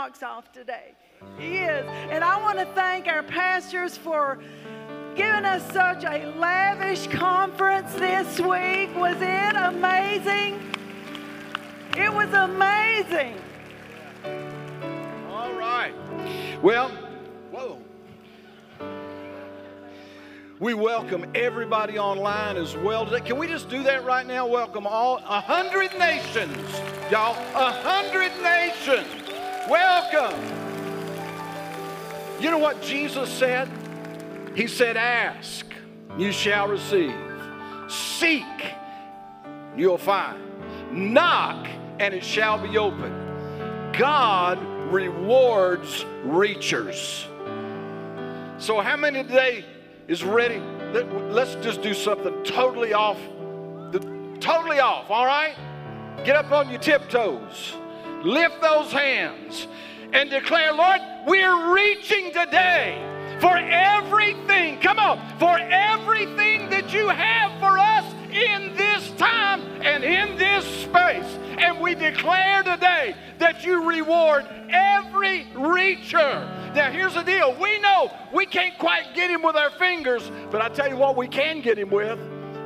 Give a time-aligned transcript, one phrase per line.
[0.00, 0.94] off today.
[1.38, 1.86] He is.
[2.08, 4.38] And I want to thank our pastors for
[5.14, 8.96] giving us such a lavish conference this week.
[8.96, 10.58] Was it amazing?
[11.98, 13.34] It was amazing.
[15.28, 15.92] All right.
[16.62, 16.88] Well,
[17.50, 17.78] whoa.
[20.60, 23.20] We welcome everybody online as well today.
[23.20, 24.46] Can we just do that right now?
[24.46, 26.56] Welcome all a hundred nations,
[27.10, 27.36] y'all.
[27.54, 29.19] A hundred nations.
[29.70, 30.40] Welcome.
[32.40, 33.68] You know what Jesus said?
[34.56, 35.64] He said, Ask,
[36.18, 37.14] you shall receive.
[37.86, 38.74] Seek,
[39.76, 40.42] you'll find.
[40.90, 41.68] Knock,
[42.00, 43.92] and it shall be open.
[43.96, 44.60] God
[44.92, 47.26] rewards reachers.
[48.60, 49.64] So, how many today
[50.08, 50.58] is ready?
[50.92, 53.20] Let, let's just do something totally off,
[54.40, 55.54] totally off, all right?
[56.24, 57.76] Get up on your tiptoes,
[58.22, 59.66] lift those hands,
[60.12, 62.98] and declare, Lord, we're reaching today
[63.40, 64.78] for everything.
[64.80, 70.64] Come on, for everything that you have for us in this time and in this
[70.82, 71.38] space.
[71.58, 76.74] And we declare today that you reward every reacher.
[76.74, 80.60] Now, here's the deal we know we can't quite get him with our fingers, but
[80.60, 82.18] I tell you what, we can get him with.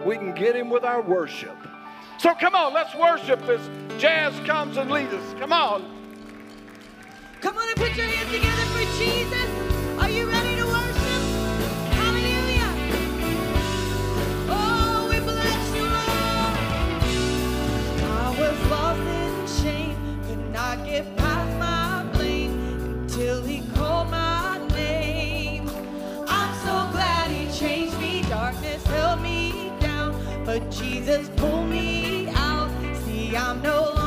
[0.04, 1.56] We can get him with our worship.
[2.18, 3.60] So come on, let's worship as
[3.98, 5.34] jazz comes and leads us.
[5.38, 5.84] Come on.
[7.40, 9.48] Come on and put your hands together for Jesus.
[10.00, 11.22] Are you ready to worship?
[11.92, 12.96] Hallelujah.
[14.48, 16.76] Oh, we bless you, Lord.
[18.02, 22.52] I was lost in shame, could not get past my blame
[23.02, 25.68] until he called my name.
[26.26, 28.22] I'm so glad he changed me.
[28.22, 32.03] Darkness held me down, but Jesus pulled me
[33.36, 34.03] I'm no longer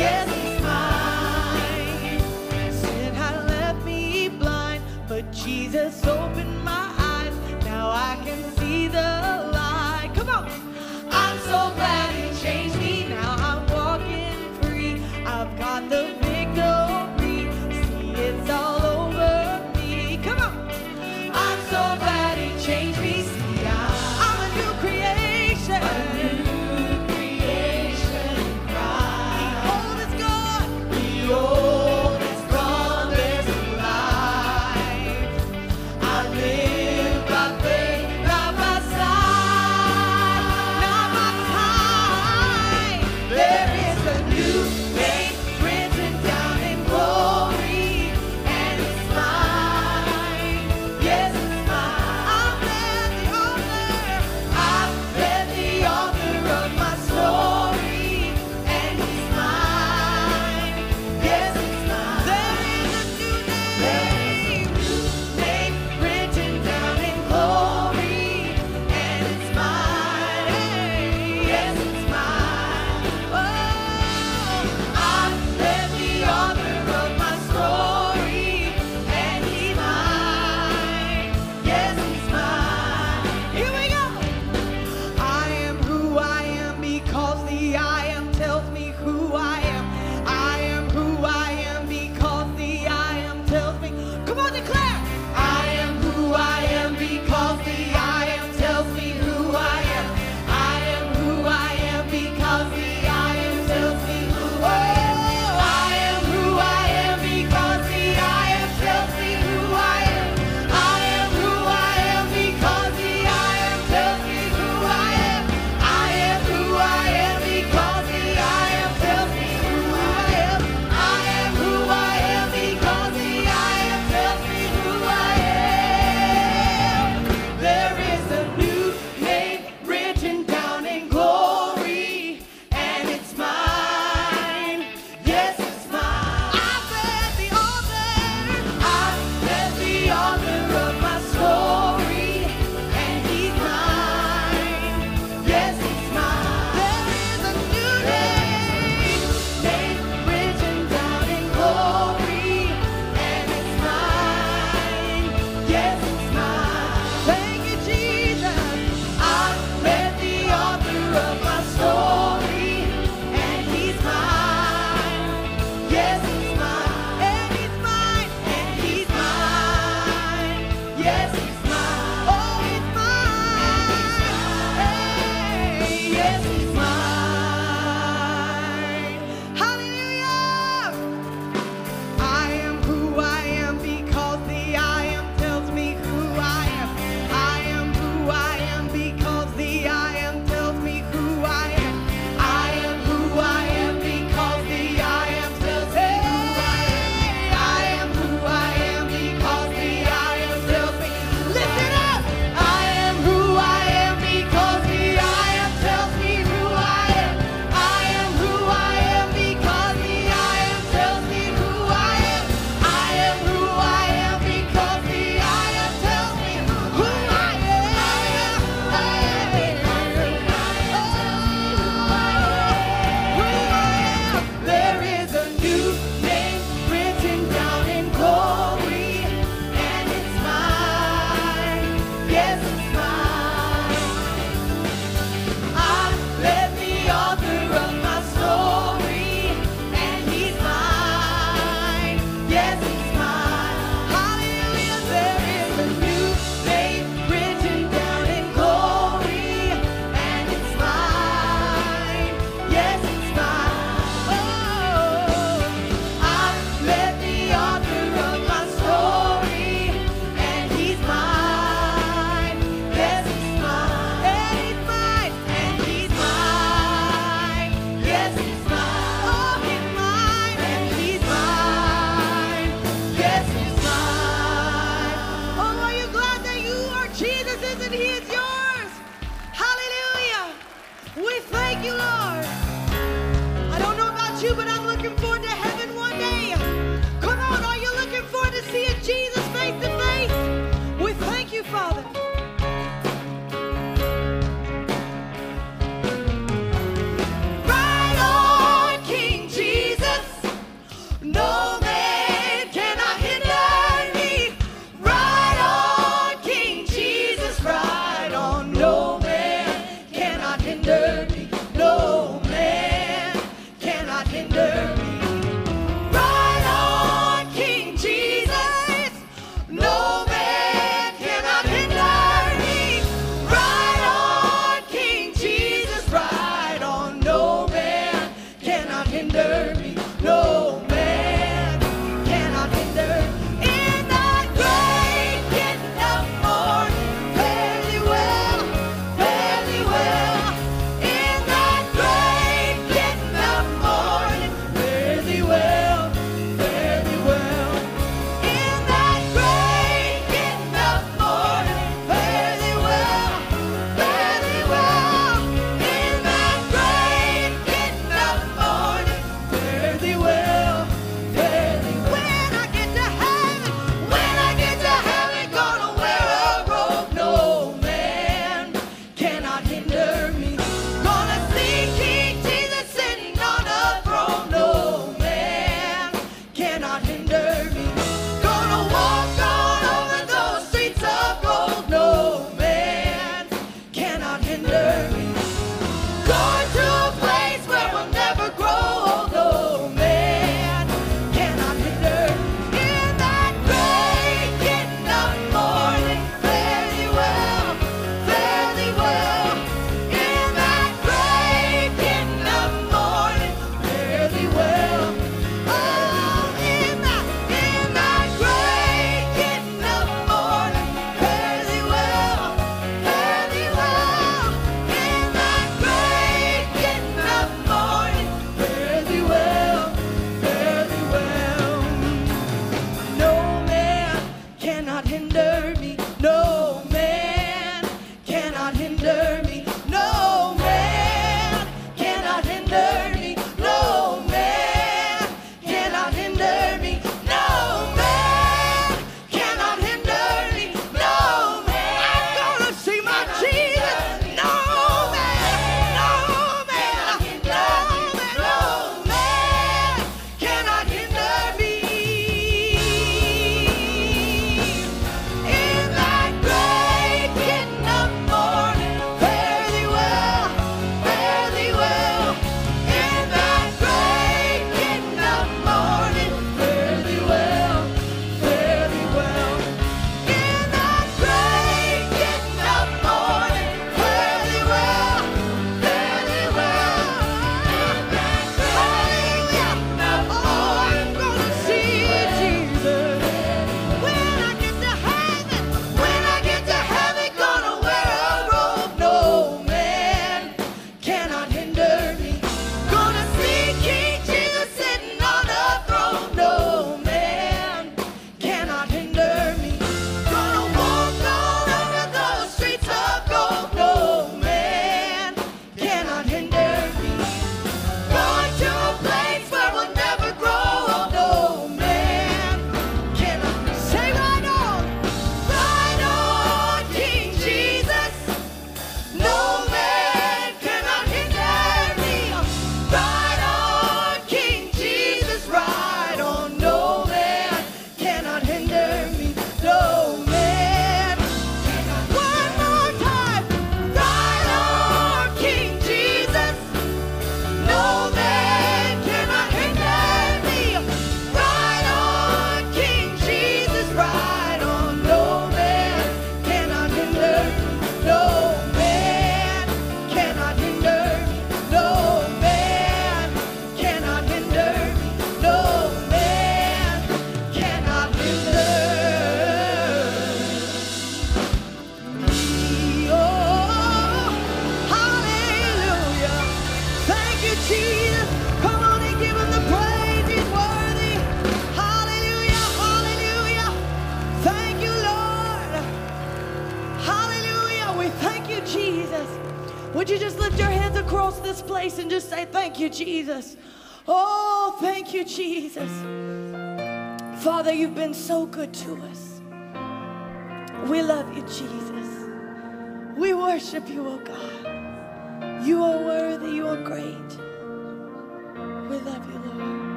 [0.00, 0.39] Yes.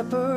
[0.00, 0.29] Sin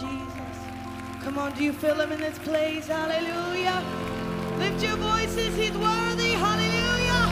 [0.00, 0.58] Jesus.
[1.22, 2.86] Come on, do you feel him in this place?
[2.86, 3.82] Hallelujah.
[4.58, 5.56] Lift your voices.
[5.56, 6.32] He's worthy.
[6.32, 7.26] Hallelujah.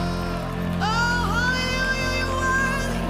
[0.81, 2.16] Oh, hallelujah.
[2.20, 3.03] You're worthy.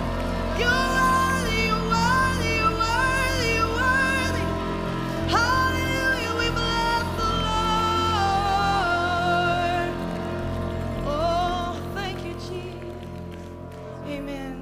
[0.61, 1.59] You're worthy.
[1.71, 2.51] You're worthy.
[2.59, 3.51] You're worthy.
[3.55, 4.45] You're worthy.
[5.31, 6.35] Hallelujah.
[6.37, 7.31] We bless the
[9.79, 9.91] Lord.
[11.07, 13.07] Oh, thank you, Jesus.
[14.09, 14.53] Amen.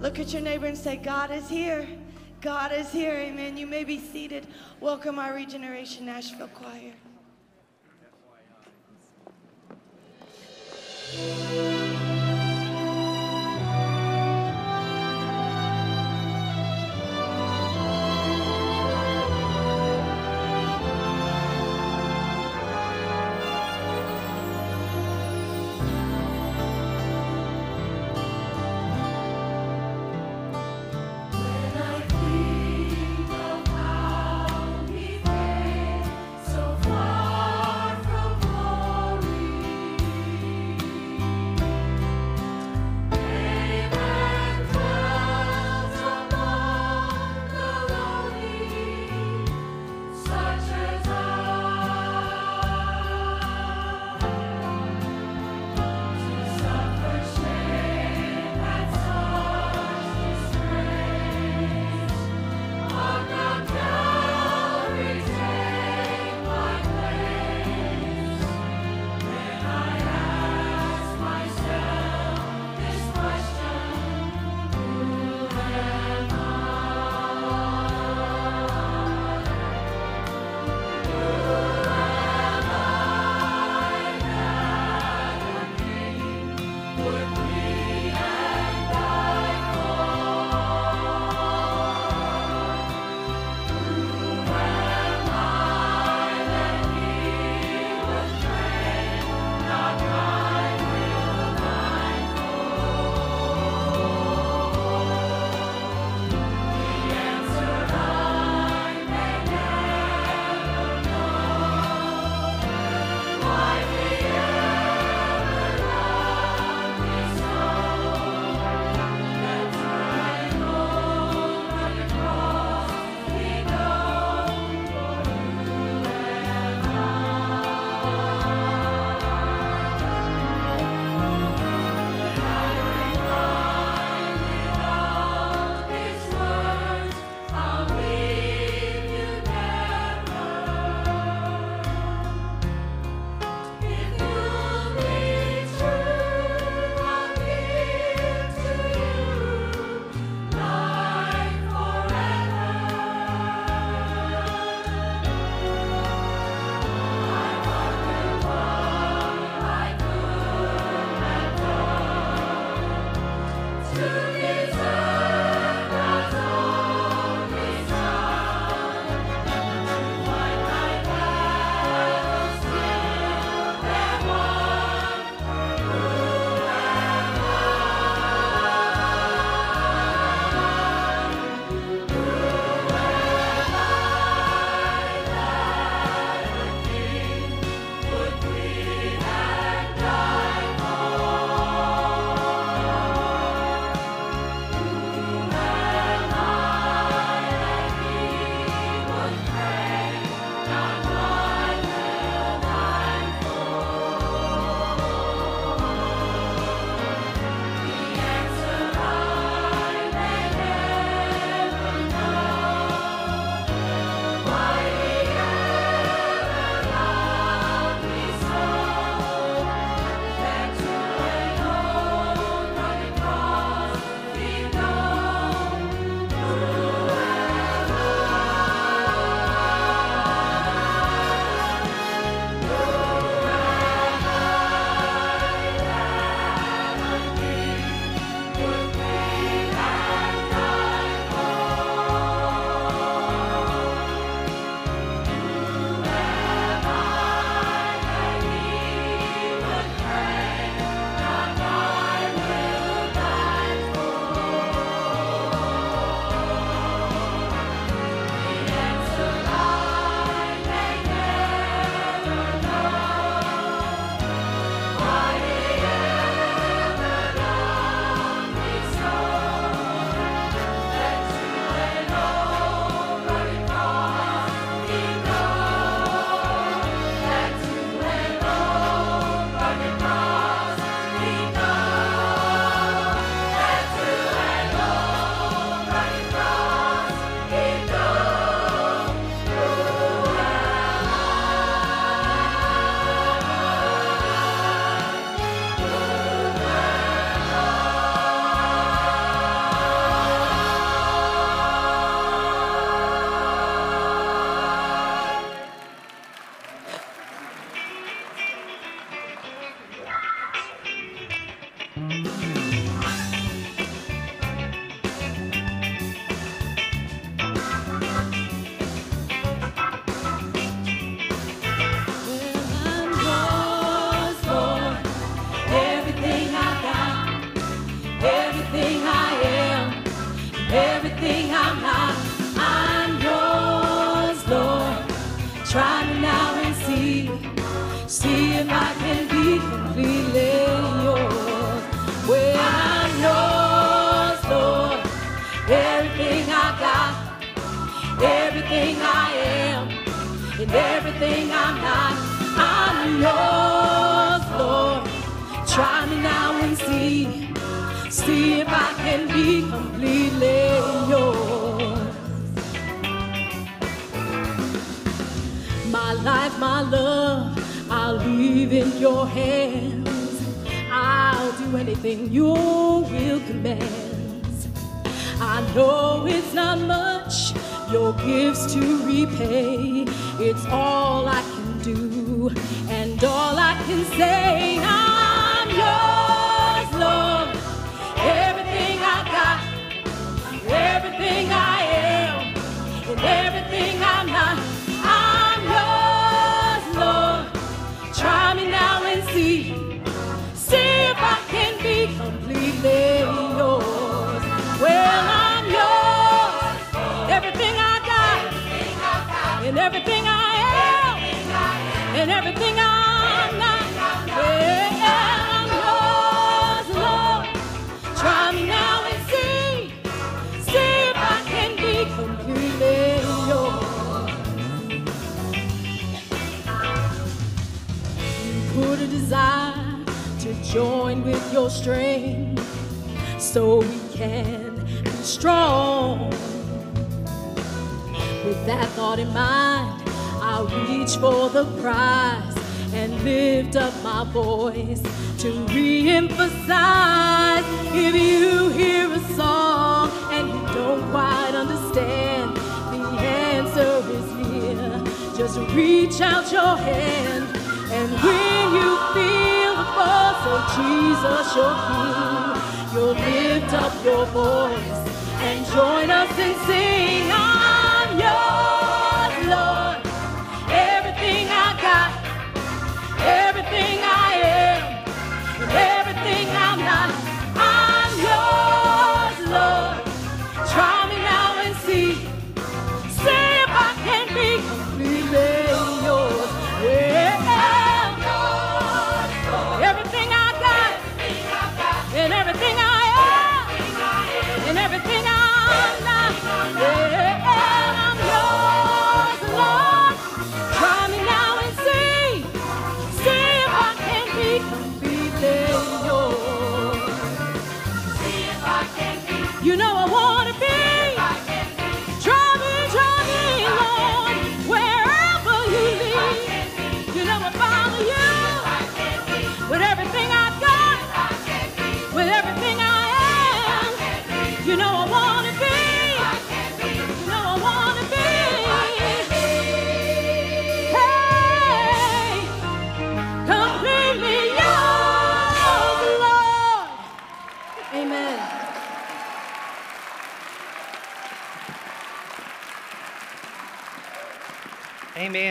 [0.00, 1.86] Look at your neighbor and say, God is here.
[2.40, 3.12] God is here.
[3.12, 3.58] Amen.
[3.58, 4.46] You may be seated.
[4.80, 6.94] Welcome our Regeneration Nashville Choir.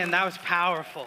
[0.00, 0.12] Amen.
[0.12, 1.06] That was powerful.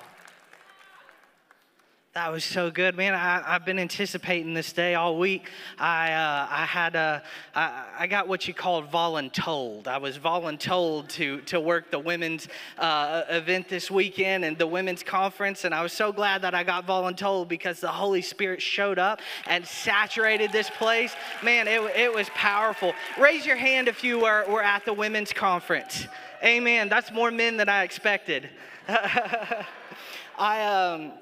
[2.14, 3.16] That was so good, man.
[3.16, 5.50] I, I've been anticipating this day all week.
[5.80, 7.24] I, uh, I had a,
[7.56, 9.88] I, I got what you called voluntold.
[9.88, 15.02] I was voluntold to, to work the women's uh, event this weekend and the women's
[15.02, 19.00] conference, and I was so glad that I got voluntold because the Holy Spirit showed
[19.00, 21.16] up and saturated this place.
[21.42, 22.94] Man, it, it was powerful.
[23.18, 26.08] Raise your hand if you were, were at the women's conference.
[26.44, 26.90] Amen.
[26.90, 28.50] That's more men than I expected.
[30.38, 31.14] I um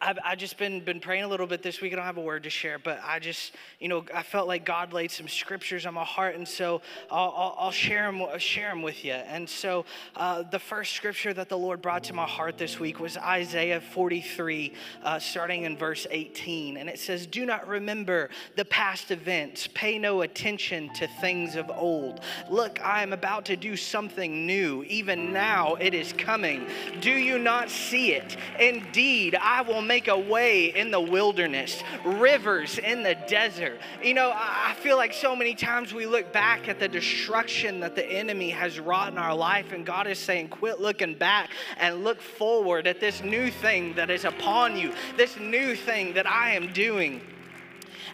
[0.00, 1.92] I've, i just been been praying a little bit this week.
[1.92, 4.66] I don't have a word to share, but I just, you know, I felt like
[4.66, 8.68] God laid some scriptures on my heart, and so I'll, I'll, I'll share them share
[8.68, 9.12] them with you.
[9.12, 13.00] And so uh, the first scripture that the Lord brought to my heart this week
[13.00, 14.72] was Isaiah 43,
[15.02, 19.66] uh, starting in verse 18, and it says, "Do not remember the past events.
[19.72, 22.20] Pay no attention to things of old.
[22.50, 24.84] Look, I am about to do something new.
[24.84, 26.66] Even now it is coming.
[27.00, 28.36] Do you not see it?
[28.60, 33.80] Indeed, I will." Make a way in the wilderness, rivers in the desert.
[34.02, 37.94] You know, I feel like so many times we look back at the destruction that
[37.94, 42.04] the enemy has wrought in our life, and God is saying, quit looking back and
[42.04, 46.52] look forward at this new thing that is upon you, this new thing that I
[46.52, 47.20] am doing.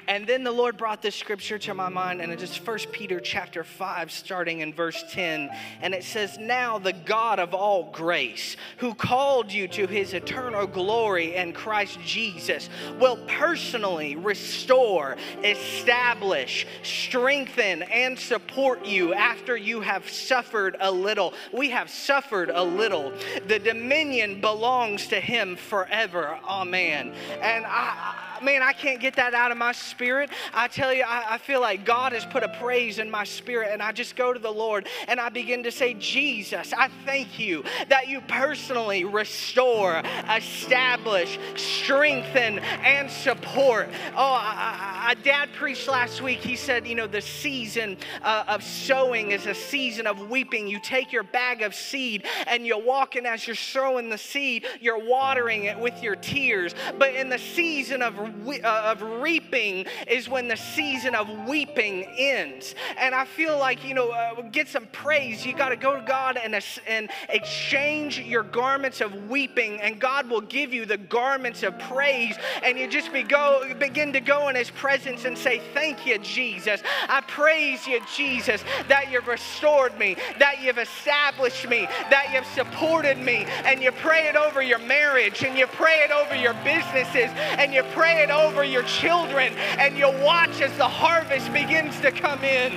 [0.08, 3.20] And then the Lord brought this scripture to my mind, and it's just 1 Peter
[3.20, 5.50] chapter 5, starting in verse 10.
[5.80, 10.66] And it says, Now the God of all grace, who called you to his eternal
[10.66, 20.08] glory in Christ Jesus, will personally restore, establish, strengthen, and support you after you have
[20.08, 21.32] suffered a little.
[21.52, 23.12] We have suffered a little.
[23.46, 26.38] The dominion belongs to him forever.
[26.44, 27.14] Amen.
[27.40, 30.30] And I man, I can't get that out of my spirit.
[30.52, 33.70] I tell you, I, I feel like God has put a praise in my spirit,
[33.72, 37.38] and I just go to the Lord and I begin to say, Jesus, I thank
[37.38, 40.02] you that you personally restore,
[40.34, 43.88] establish, strengthen, and support.
[44.14, 46.38] Oh, I, I, I- dad preached last week.
[46.40, 50.66] He said, you know, the season uh, of sowing is a season of weeping.
[50.66, 55.04] You take your bag of seed and you're walking as you're sowing the seed, you're
[55.04, 56.74] watering it with your tears.
[56.98, 58.18] But in the season of,
[58.64, 62.74] of reaping is when the season of weeping ends.
[62.98, 65.44] And I feel like, you know, uh, get some praise.
[65.44, 66.54] You got to go to God and,
[66.86, 72.36] and exchange your garments of weeping, and God will give you the garments of praise.
[72.62, 76.18] And you just be go, begin to go in His presence and say, Thank you,
[76.18, 76.82] Jesus.
[77.08, 83.18] I praise you, Jesus, that you've restored me, that you've established me, that you've supported
[83.18, 83.46] me.
[83.64, 87.72] And you pray it over your marriage, and you pray it over your businesses, and
[87.72, 92.42] you pray it over your children, and you'll watch as the harvest begins to come
[92.44, 92.72] in.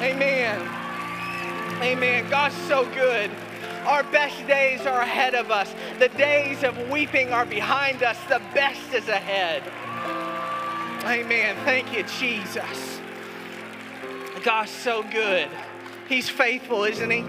[0.00, 0.60] Amen.
[1.82, 2.28] Amen.
[2.28, 3.30] God's so good.
[3.86, 5.74] Our best days are ahead of us.
[5.98, 8.18] The days of weeping are behind us.
[8.28, 9.62] The best is ahead.
[11.04, 11.56] Amen.
[11.64, 13.00] Thank you, Jesus.
[14.42, 15.48] God's so good.
[16.08, 17.24] He's faithful, isn't he?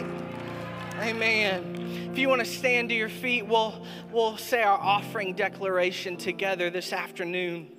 [0.99, 1.78] Amen.
[2.19, 6.91] You want to stand to your feet, we'll, we'll say our offering declaration together this
[6.91, 7.71] afternoon.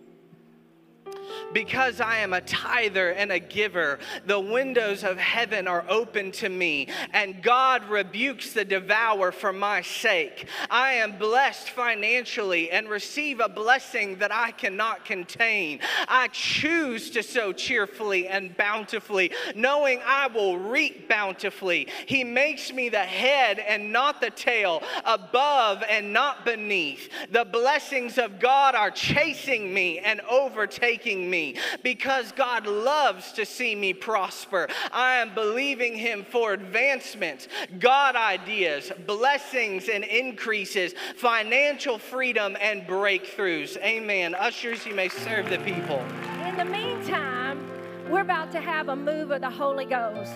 [1.52, 6.48] Because I am a tither and a giver, the windows of heaven are open to
[6.48, 10.46] me, and God rebukes the devourer for my sake.
[10.70, 15.80] I am blessed financially and receive a blessing that I cannot contain.
[16.08, 21.88] I choose to sow cheerfully and bountifully, knowing I will reap bountifully.
[22.06, 27.08] He makes me the head and not the tail, above and not beneath.
[27.30, 33.74] The blessings of God are chasing me and overtaking me because God loves to see
[33.74, 34.68] me prosper.
[34.92, 37.48] I am believing Him for advancements,
[37.78, 43.76] God ideas, blessings and increases, financial freedom and breakthroughs.
[43.78, 44.34] Amen.
[44.34, 45.98] Ushers, you may serve the people.
[46.46, 47.60] In the meantime,
[48.08, 50.32] we're about to have a move of the Holy Ghost.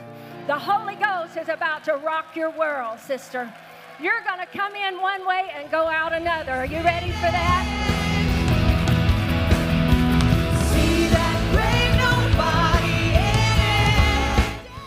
[0.46, 3.52] The Holy Ghost is about to rock your world, sister.
[4.00, 6.52] You're going to come in one way and go out another.
[6.52, 8.13] Are you ready for that?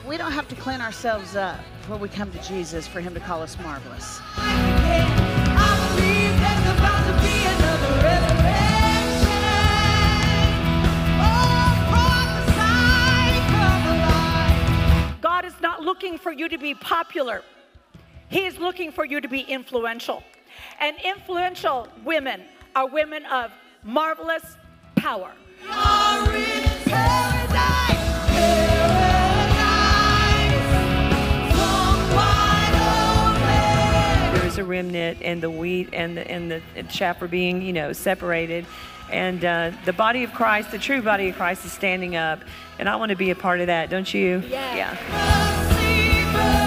[0.07, 3.19] We don't have to clean ourselves up when we come to Jesus for Him to
[3.19, 4.21] call us marvelous.
[4.37, 9.43] I believe there's about to be another resurrection.
[11.91, 15.21] Prophesy, come alive.
[15.21, 17.43] God is not looking for you to be popular.
[18.29, 20.23] He is looking for you to be influential.
[20.79, 22.43] And influential women
[22.77, 23.51] are women of
[23.83, 24.55] marvelous
[24.95, 25.33] power.
[34.57, 38.65] A remnant, and the wheat and the and the chaff are being, you know, separated.
[39.11, 42.41] And uh, the body of Christ, the true body of Christ, is standing up.
[42.77, 44.43] And I want to be a part of that, don't you?
[44.47, 44.75] Yeah.
[44.75, 46.66] Yeah.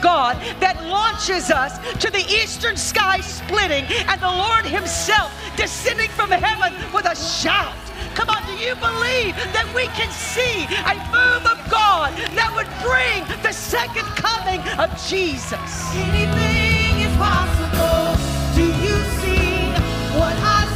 [0.00, 6.30] God that launches us to the eastern sky splitting and the Lord Himself descending from
[6.30, 7.74] heaven with a shout?
[8.14, 12.68] Come on, do you believe that we can see a move of God that would
[12.82, 15.60] bring the second coming of Jesus?
[15.94, 18.16] Anything is possible.
[18.56, 19.72] Do you see
[20.18, 20.69] what I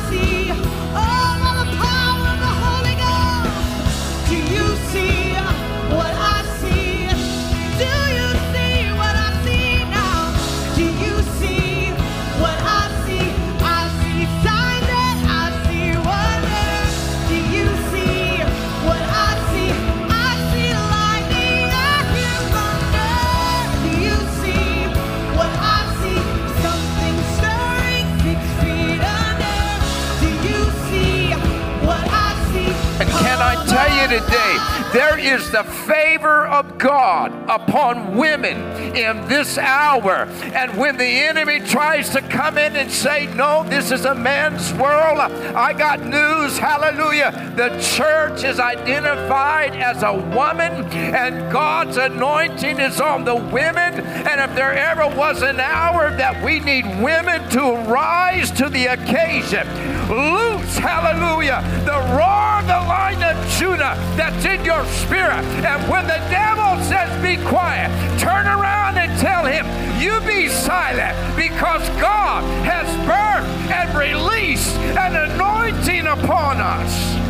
[35.35, 38.57] is the favor of God upon women
[38.95, 40.27] in this hour.
[40.55, 44.73] And when the enemy tries to come in and say, No, this is a man's
[44.75, 46.59] world, I got news.
[46.59, 47.53] Hallelujah.
[47.57, 54.01] The church is identified as a woman, and God's anointing is on the women.
[54.01, 58.87] And if there ever was an hour that we need women to rise to the
[58.87, 59.67] occasion,
[60.09, 65.45] loose, hallelujah, the roar of the lion of Judah that's in your spirit.
[65.65, 69.67] And when the devil says, Be quiet, turn around and tell him,
[70.01, 77.24] You be silent, because God has birthed and released an anointing upon us.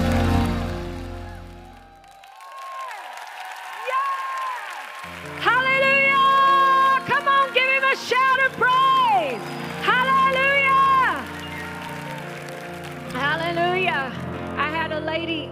[15.14, 15.48] Lady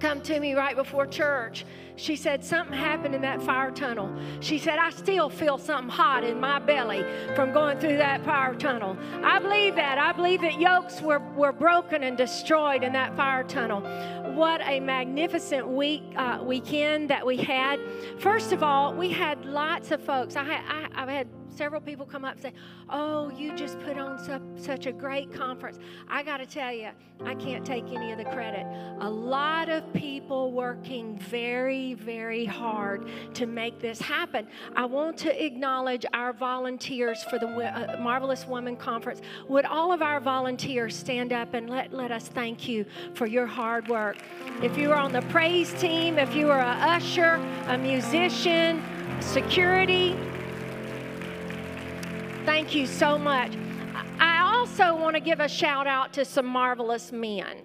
[0.00, 1.66] come to me right before church.
[1.96, 4.10] She said, Something happened in that fire tunnel.
[4.40, 8.54] She said, I still feel something hot in my belly from going through that fire
[8.54, 8.96] tunnel.
[9.22, 9.98] I believe that.
[9.98, 13.82] I believe that yokes were, were broken and destroyed in that fire tunnel.
[14.34, 17.78] What a magnificent week uh, weekend that we had.
[18.18, 20.36] First of all, we had lots of folks.
[20.36, 22.52] I I, I've had several people come up and say,
[22.88, 25.78] Oh, you just put on su- such a great conference.
[26.08, 26.90] I got to tell you,
[27.24, 28.66] I can't take any of the credit.
[29.00, 34.46] A lot of people working very, very hard to make this happen.
[34.74, 39.20] I want to acknowledge our volunteers for the uh, Marvelous Woman Conference.
[39.48, 43.46] Would all of our volunteers stand up and let, let us thank you for your
[43.46, 44.16] hard work?
[44.62, 47.34] If you were on the praise team, if you were a usher,
[47.66, 48.82] a musician,
[49.20, 50.16] security,
[52.44, 53.52] Thank you so much.
[54.18, 57.58] I also want to give a shout out to some marvelous men.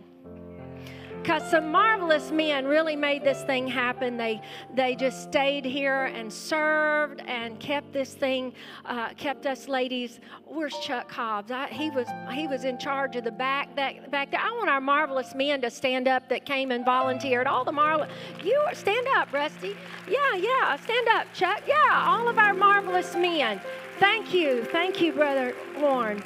[1.21, 4.15] Because some marvelous men really made this thing happen.
[4.15, 4.41] They,
[4.75, 8.53] they just stayed here and served and kept this thing,
[8.85, 10.19] uh, kept us ladies.
[10.45, 11.49] Where's Chuck Hobbs?
[11.49, 14.39] I, he, was, he was in charge of the back, that, back there.
[14.39, 17.47] I want our marvelous men to stand up that came and volunteered.
[17.47, 18.11] All the marvelous,
[18.43, 19.75] you stand up, Rusty.
[20.07, 21.63] Yeah, yeah, stand up, Chuck.
[21.65, 23.59] Yeah, all of our marvelous men.
[23.99, 24.65] Thank you.
[24.65, 26.21] Thank you, Brother Warren.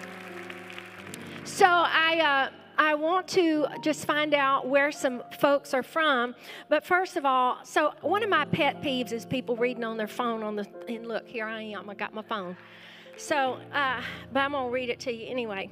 [1.44, 6.34] So I, uh, I want to just find out where some folks are from.
[6.68, 10.08] But first of all, so one of my pet peeves is people reading on their
[10.08, 12.58] phone on the, and look, here I am, I got my phone.
[13.18, 14.02] So, uh,
[14.34, 15.70] but I'm gonna read it to you anyway,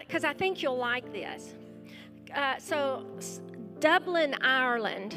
[0.00, 1.54] because I, think you'll like this.
[2.34, 3.04] Uh, so,
[3.80, 5.16] Dublin, Ireland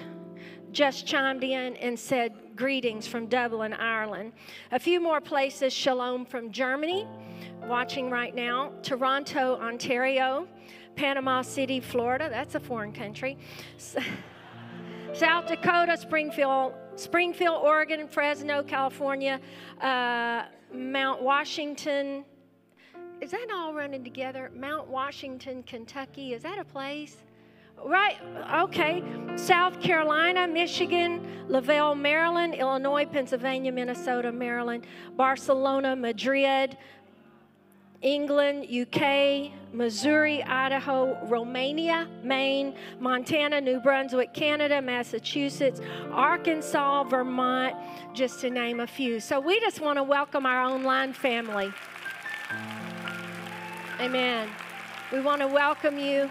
[0.71, 4.33] just chimed in and said, Greetings from Dublin, Ireland.
[4.73, 7.07] A few more places, Shalom from Germany,
[7.63, 10.45] watching right now, Toronto, Ontario,
[10.97, 13.37] Panama City, Florida, that's a foreign country.
[15.13, 19.39] South Dakota, Springfield, Springfield, Oregon, Fresno, California,
[19.79, 20.43] uh,
[20.73, 22.25] Mount Washington.
[23.21, 24.51] Is that all running together?
[24.53, 26.33] Mount Washington, Kentucky.
[26.33, 27.23] Is that a place?
[27.85, 28.17] Right,
[28.53, 29.03] okay.
[29.35, 36.77] South Carolina, Michigan, LaVale, Maryland, Illinois, Pennsylvania, Minnesota, Maryland, Barcelona, Madrid,
[38.01, 47.75] England, UK, Missouri, Idaho, Romania, Maine, Montana, New Brunswick, Canada, Massachusetts, Arkansas, Vermont,
[48.13, 49.19] just to name a few.
[49.19, 51.73] So we just want to welcome our online family.
[53.99, 54.47] Amen.
[55.11, 56.29] We want to welcome you.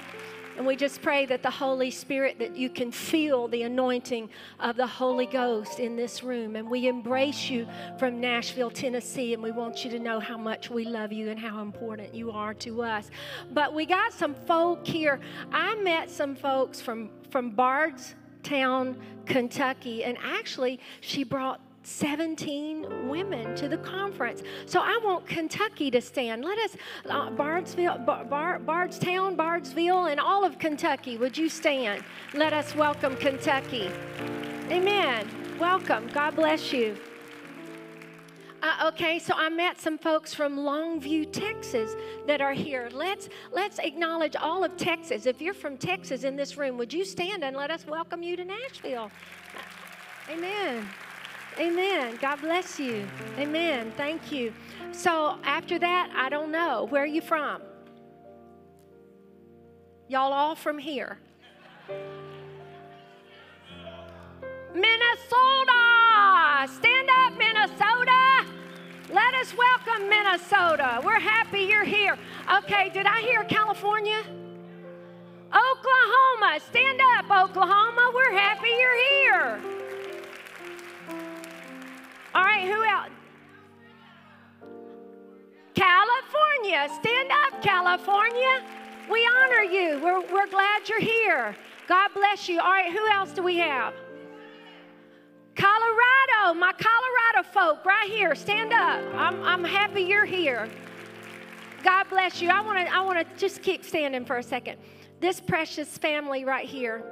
[0.58, 4.28] And we just pray that the Holy Spirit, that you can feel the anointing
[4.58, 6.56] of the Holy Ghost in this room.
[6.56, 9.34] And we embrace you from Nashville, Tennessee.
[9.34, 12.32] And we want you to know how much we love you and how important you
[12.32, 13.08] are to us.
[13.52, 15.20] But we got some folk here.
[15.52, 18.96] I met some folks from, from Bardstown,
[19.26, 20.02] Kentucky.
[20.02, 24.42] And actually, she brought 17 women to the conference.
[24.66, 26.44] So I want Kentucky to stand.
[26.44, 26.76] Let us,
[27.08, 32.04] uh, Bardsville, Bar, Bar, Bardstown, Bardsville, and all of Kentucky, would you stand?
[32.34, 33.90] Let us welcome Kentucky.
[34.70, 35.26] Amen.
[35.58, 36.08] Welcome.
[36.08, 36.96] God bless you.
[38.60, 41.94] Uh, okay, so I met some folks from Longview, Texas,
[42.26, 42.88] that are here.
[42.92, 45.26] Let's let's acknowledge all of Texas.
[45.26, 48.36] If you're from Texas in this room, would you stand and let us welcome you
[48.36, 49.12] to Nashville?
[50.28, 50.88] Amen.
[51.58, 52.16] Amen.
[52.20, 53.06] God bless you.
[53.36, 53.92] Amen.
[53.96, 54.52] Thank you.
[54.92, 56.86] So after that, I don't know.
[56.90, 57.62] Where are you from?
[60.08, 61.18] Y'all all from here?
[64.74, 66.68] Minnesota!
[66.68, 68.46] Stand up, Minnesota!
[69.12, 71.00] Let us welcome Minnesota.
[71.04, 72.16] We're happy you're here.
[72.58, 74.22] Okay, did I hear California?
[75.48, 78.12] Oklahoma, stand up, Oklahoma.
[78.14, 79.60] We're happy you're here.
[82.34, 83.10] All right, who else?
[85.74, 88.62] California, stand up, California.
[89.10, 90.00] We honor you.
[90.02, 91.56] We're, we're glad you're here.
[91.86, 92.60] God bless you.
[92.60, 93.94] All right, who else do we have?
[95.54, 99.02] Colorado, my Colorado folk right here, stand up.
[99.14, 100.68] I'm, I'm happy you're here.
[101.82, 102.50] God bless you.
[102.50, 104.78] I want to I want to just keep standing for a second.
[105.20, 107.04] This precious family right here,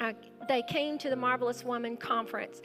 [0.00, 0.12] uh,
[0.48, 2.60] they came to the Marvelous Woman conference,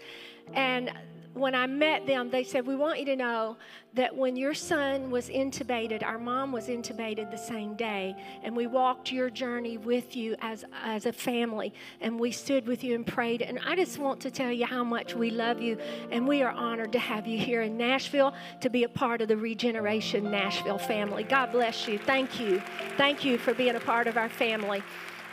[0.54, 0.92] and
[1.34, 3.58] when I met them, they said, We want you to know
[3.96, 8.68] that when your son was intubated, our mom was intubated the same day, and we
[8.68, 13.06] walked your journey with you as, as a family, and we stood with you and
[13.06, 13.42] prayed.
[13.42, 15.78] And I just want to tell you how much we love you,
[16.12, 19.28] and we are honored to have you here in Nashville to be a part of
[19.28, 21.24] the Regeneration Nashville family.
[21.24, 21.98] God bless you.
[21.98, 22.62] Thank you.
[22.98, 24.84] Thank you for being a part of our family.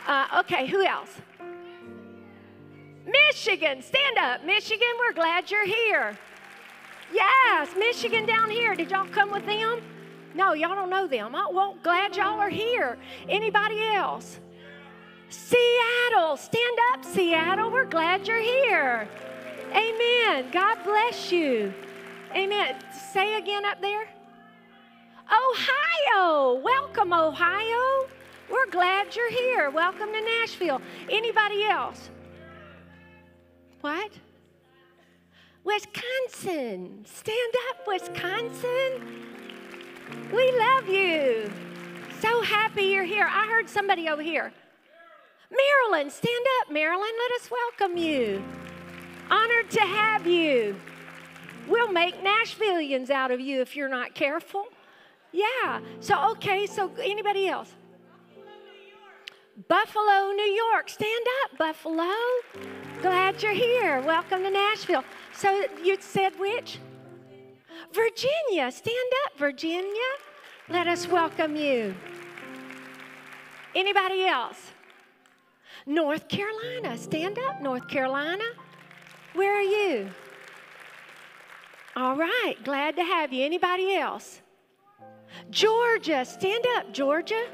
[0.07, 1.21] Uh, okay, who else?
[3.05, 4.45] Michigan, stand up.
[4.45, 6.17] Michigan, we're glad you're here.
[7.13, 8.75] Yes, Michigan down here.
[8.75, 9.81] Did y'all come with them?
[10.33, 11.35] No, y'all don't know them.
[11.35, 12.97] I, well, glad y'all are here.
[13.27, 14.39] Anybody else?
[15.29, 17.71] Seattle, stand up, Seattle.
[17.71, 19.07] We're glad you're here.
[19.71, 20.51] Amen.
[20.51, 21.73] God bless you.
[22.35, 22.75] Amen.
[23.13, 24.07] Say again up there.
[25.31, 26.55] Ohio.
[26.61, 28.07] Welcome, Ohio.
[28.49, 29.69] We're glad you're here.
[29.69, 30.81] Welcome to Nashville.
[31.09, 32.09] Anybody else?
[33.81, 34.11] What?
[35.63, 37.03] Wisconsin.
[37.05, 39.01] Stand up, Wisconsin.
[40.31, 41.51] We love you.
[42.19, 43.27] So happy you're here.
[43.29, 44.51] I heard somebody over here.
[45.51, 47.11] Maryland, stand up, Maryland.
[47.29, 48.43] Let us welcome you.
[49.29, 50.75] Honored to have you.
[51.67, 54.65] We'll make Nashvillians out of you if you're not careful.
[55.31, 55.79] Yeah.
[55.99, 57.73] So, okay, so anybody else?
[59.67, 60.89] Buffalo, New York.
[60.89, 62.13] Stand up, Buffalo.
[63.01, 64.01] Glad you're here.
[64.01, 65.03] Welcome to Nashville.
[65.33, 66.79] So you said which?
[67.93, 68.71] Virginia.
[68.71, 70.11] Stand up, Virginia.
[70.69, 71.93] Let us welcome you.
[73.75, 74.71] Anybody else?
[75.85, 76.97] North Carolina.
[76.97, 78.45] Stand up, North Carolina.
[79.33, 80.09] Where are you?
[81.95, 82.55] All right.
[82.63, 83.43] Glad to have you.
[83.43, 84.41] Anybody else?
[85.49, 86.23] Georgia.
[86.23, 87.47] Stand up, Georgia.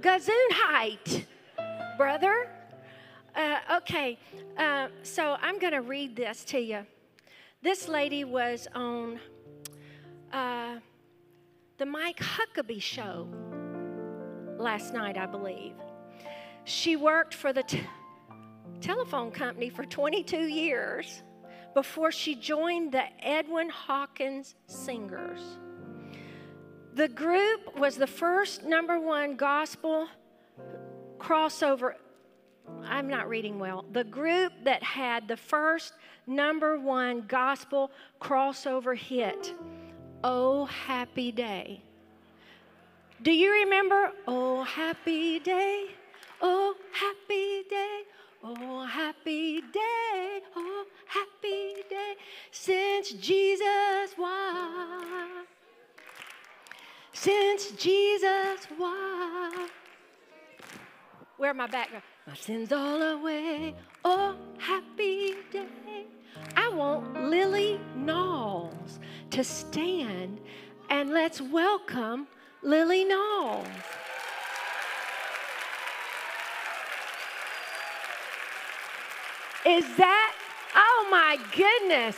[0.00, 1.24] Gesundheit,
[1.96, 2.50] brother.
[3.36, 4.18] Uh, okay,
[4.56, 6.86] uh, so I'm going to read this to you.
[7.62, 9.20] This lady was on
[10.32, 10.76] uh,
[11.76, 13.28] the Mike Huckabee show
[14.58, 15.74] last night, I believe.
[16.64, 17.82] She worked for the t-
[18.80, 21.22] telephone company for 22 years
[21.74, 25.40] before she joined the Edwin Hawkins Singers.
[26.94, 30.08] The group was the first number one gospel
[31.18, 31.94] crossover.
[32.84, 33.84] I'm not reading well.
[33.92, 35.94] The group that had the first
[36.26, 39.54] number one gospel crossover hit,
[40.24, 41.82] Oh Happy Day.
[43.22, 44.12] Do you remember?
[44.26, 45.86] Oh Happy Day,
[46.40, 48.02] Oh Happy Day,
[48.42, 52.14] Oh Happy Day, Oh Happy Day,
[52.50, 55.46] since Jesus was.
[57.12, 59.70] Since Jesus was.
[61.36, 62.04] Where my background?
[62.26, 63.74] My sins all away.
[64.04, 66.06] Oh, happy day.
[66.56, 70.40] I want Lillie Knauls to stand
[70.90, 72.26] and let's welcome
[72.62, 73.66] Lillie Knauls.
[79.68, 80.34] Is that,
[80.74, 82.16] oh my goodness.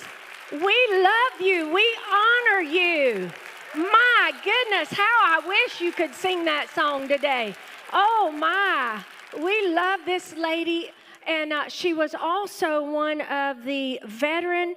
[0.53, 1.73] We love you.
[1.75, 3.29] We honor you.
[3.75, 7.57] My goodness, how I wish you could sing that song today.
[7.93, 9.05] Oh, my.
[9.43, 10.93] We love this lady.
[11.27, 14.77] And uh, she was also one of the veteran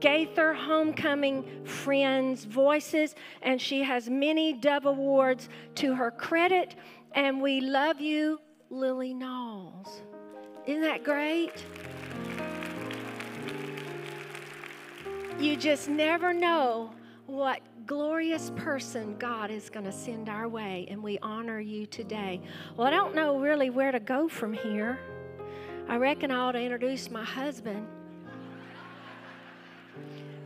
[0.00, 6.76] Gaither Homecoming Friends voices, and she has many Dove Awards to her credit.
[7.14, 8.40] And we love you,
[8.70, 10.02] Lillie Knauls.
[10.66, 11.64] Isn't that great?
[15.38, 16.90] You just never know
[17.26, 22.40] what glorious person God is going to send our way, and we honor you today.
[22.74, 24.98] Well, I don't know really where to go from here.
[25.88, 27.86] I reckon I ought to introduce my husband.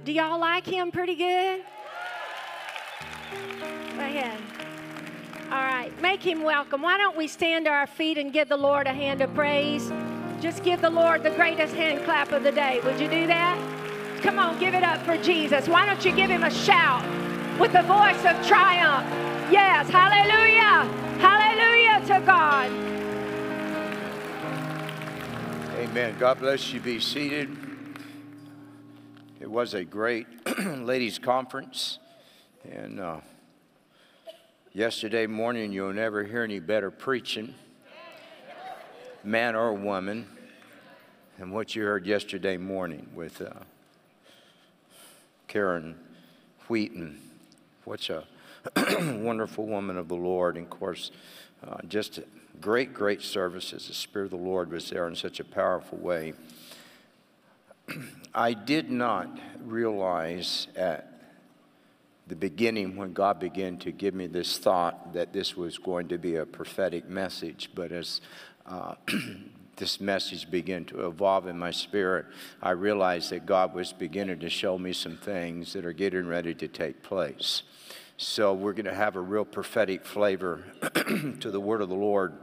[0.04, 1.62] Do y'all like him pretty good?
[3.30, 4.40] Go ahead.
[5.52, 6.82] All right, make him welcome.
[6.82, 9.92] Why don't we stand to our feet and give the Lord a hand of praise?
[10.40, 12.80] Just give the Lord the greatest hand clap of the day.
[12.82, 13.79] Would you do that?
[14.22, 15.66] Come on, give it up for Jesus.
[15.66, 17.02] Why don't you give him a shout
[17.58, 19.06] with the voice of triumph?
[19.50, 20.84] Yes, hallelujah.
[21.20, 22.70] Hallelujah to God.
[25.78, 26.14] Amen.
[26.18, 26.80] God bless you.
[26.80, 27.56] Be seated.
[29.40, 30.26] It was a great
[30.58, 31.98] ladies' conference.
[32.70, 33.20] And uh,
[34.74, 37.54] yesterday morning, you'll never hear any better preaching,
[39.24, 40.28] man or woman,
[41.38, 43.50] than what you heard yesterday morning with uh,
[45.50, 45.96] Karen
[46.68, 47.20] Wheaton.
[47.84, 48.24] What's a
[49.20, 50.56] wonderful woman of the Lord.
[50.56, 51.10] And of course,
[51.66, 52.20] uh, just
[52.60, 53.88] great, great services.
[53.88, 56.34] The Spirit of the Lord was there in such a powerful way.
[58.34, 61.20] I did not realize at
[62.28, 66.18] the beginning when God began to give me this thought that this was going to
[66.18, 68.20] be a prophetic message, but as
[68.66, 68.94] uh,
[69.80, 72.26] this message began to evolve in my spirit,
[72.62, 76.54] I realized that God was beginning to show me some things that are getting ready
[76.54, 77.64] to take place.
[78.16, 80.62] So we're going to have a real prophetic flavor
[81.40, 82.34] to the word of the Lord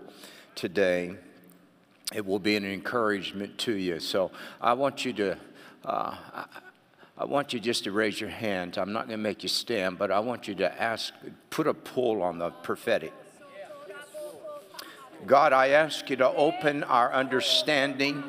[0.55, 1.15] today.
[2.13, 3.99] It will be an encouragement to you.
[3.99, 5.37] So I want you to.
[5.85, 6.15] Uh,
[7.17, 8.77] I, want you just to raise your hand.
[8.77, 11.13] I'm not going to make you stand, but I want you to ask,
[11.49, 13.13] put a pull on the prophetic.
[15.25, 18.23] God, I ask you to open our understanding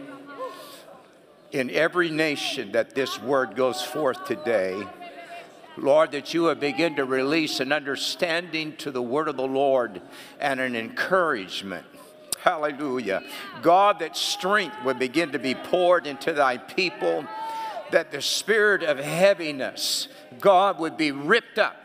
[1.53, 4.87] in every nation that this word goes forth today.
[5.77, 10.01] Lord, that you would begin to release an understanding to the word of the Lord
[10.41, 11.87] and an encouragement.
[12.41, 13.23] Hallelujah.
[13.63, 17.25] God, that strength would begin to be poured into thy people,
[17.91, 20.09] that the spirit of heaviness,
[20.41, 21.77] God, would be ripped up,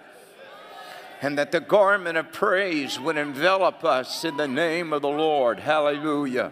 [1.24, 5.57] and that the garment of praise would envelop us in the name of the Lord.
[5.57, 6.51] Hallelujah.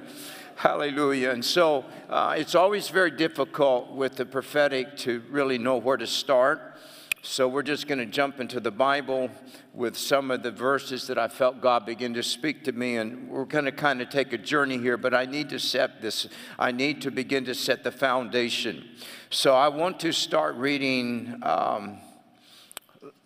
[0.55, 1.32] Hallelujah.
[1.32, 6.07] And so uh, it's always very difficult with the prophetic to really know where to
[6.07, 6.78] start.
[7.22, 9.30] So we're just going to jump into the Bible
[9.74, 13.30] with some of the verses that I felt God begin to speak to me, and
[13.30, 14.97] we're going to kind of take a journey here.
[14.97, 16.28] But I need to set this.
[16.57, 18.88] I need to begin to set the foundation.
[19.30, 21.38] So I want to start reading.
[21.43, 21.97] Um,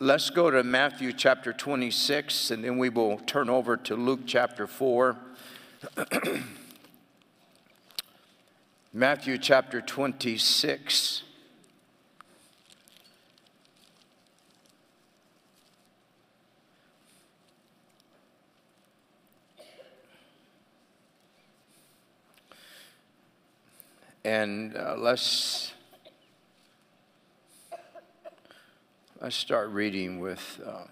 [0.06, 4.68] let's go to Matthew chapter 26, and then we will turn over to Luke chapter
[4.68, 5.18] 4.
[8.93, 11.24] Matthew chapter 26.
[24.24, 25.74] And uh, let's
[29.26, 30.61] let's start reading with.
[30.63, 30.88] Um,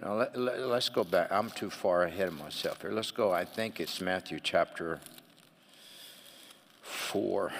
[0.00, 1.30] now let, let, us go back.
[1.30, 2.92] I'm too far ahead of myself here.
[2.92, 3.30] Let's go.
[3.30, 5.00] I think it's Matthew chapter
[6.80, 7.52] four.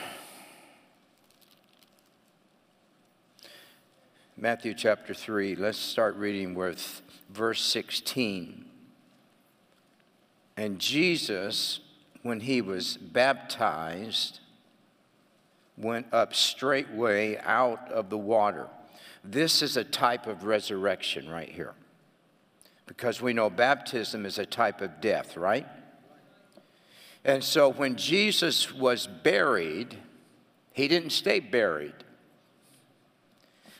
[4.34, 5.56] Matthew chapter 3.
[5.56, 8.64] Let's start reading with verse 16.
[10.56, 11.80] And Jesus,
[12.22, 14.40] when he was baptized,
[15.76, 18.68] went up straightway out of the water.
[19.24, 21.74] This is a type of resurrection right here.
[22.86, 25.66] Because we know baptism is a type of death, right?
[27.24, 29.96] And so when Jesus was buried,
[30.72, 31.94] he didn't stay buried.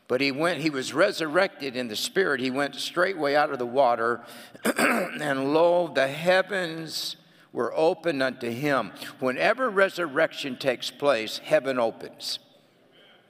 [0.09, 2.41] But he went, he was resurrected in the spirit.
[2.41, 4.21] He went straightway out of the water,
[4.65, 7.17] and lo, the heavens
[7.53, 8.93] were opened unto him.
[9.21, 12.39] Whenever resurrection takes place, heaven opens.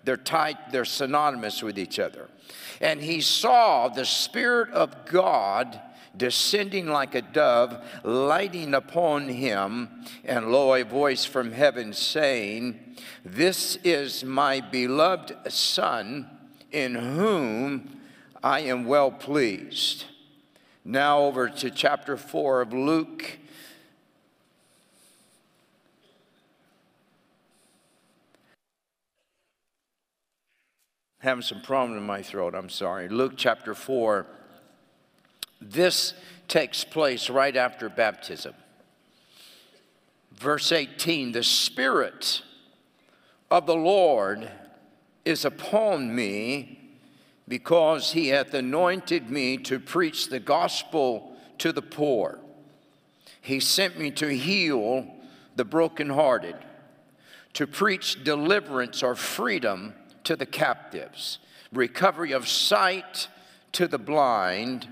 [0.05, 2.29] They're tight, they're synonymous with each other.
[2.81, 5.81] And he saw the Spirit of God
[6.17, 9.89] descending like a dove, lighting upon him.
[10.25, 16.29] And lo, a voice from heaven saying, This is my beloved Son,
[16.71, 18.01] in whom
[18.43, 20.07] I am well pleased.
[20.85, 23.39] Now, over to chapter 4 of Luke.
[31.23, 33.09] Having some problem in my throat, I'm sorry.
[33.09, 34.27] Luke chapter 4.
[35.61, 36.15] This
[36.49, 38.55] takes place right after baptism.
[40.33, 42.43] Verse 18 The Spirit
[43.53, 44.51] of the Lord
[45.25, 46.97] is upon me
[47.47, 52.41] because he hath anointed me to preach the gospel to the poor.
[53.41, 55.07] He sent me to heal
[55.55, 56.57] the brokenhearted,
[57.53, 59.95] to preach deliverance or freedom
[60.25, 61.39] to the captives,
[61.73, 63.29] recovery of sight
[63.73, 64.89] to the blind,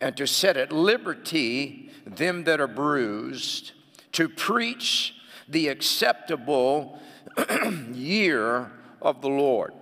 [0.00, 3.72] and to set at liberty them that are bruised,
[4.12, 5.14] to preach
[5.48, 6.98] the acceptable
[7.92, 8.70] year
[9.02, 9.72] of the Lord.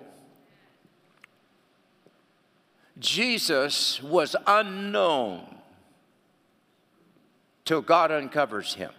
[2.99, 5.45] Jesus was unknown
[7.65, 8.93] till God uncovers him.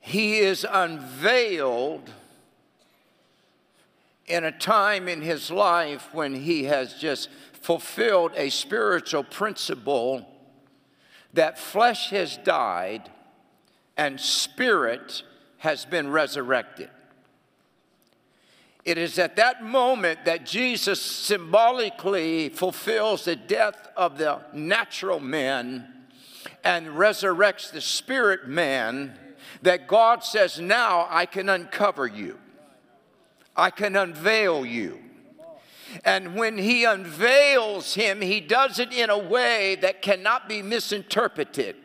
[0.00, 2.10] He is unveiled
[4.26, 10.26] in a time in his life when he has just fulfilled a spiritual principle
[11.32, 13.10] that flesh has died
[13.96, 15.22] and spirit
[15.58, 16.90] has been resurrected.
[18.84, 25.92] It is at that moment that Jesus symbolically fulfills the death of the natural man
[26.62, 29.18] and resurrects the spirit man
[29.62, 32.38] that God says, Now I can uncover you,
[33.56, 35.00] I can unveil you.
[36.04, 41.76] And when he unveils him, he does it in a way that cannot be misinterpreted.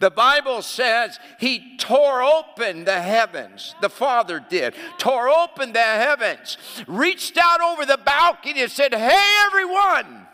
[0.00, 3.74] The Bible says he tore open the heavens.
[3.80, 4.74] The Father did.
[4.96, 6.56] Tore open the heavens.
[6.86, 10.26] Reached out over the balcony and said, Hey, everyone,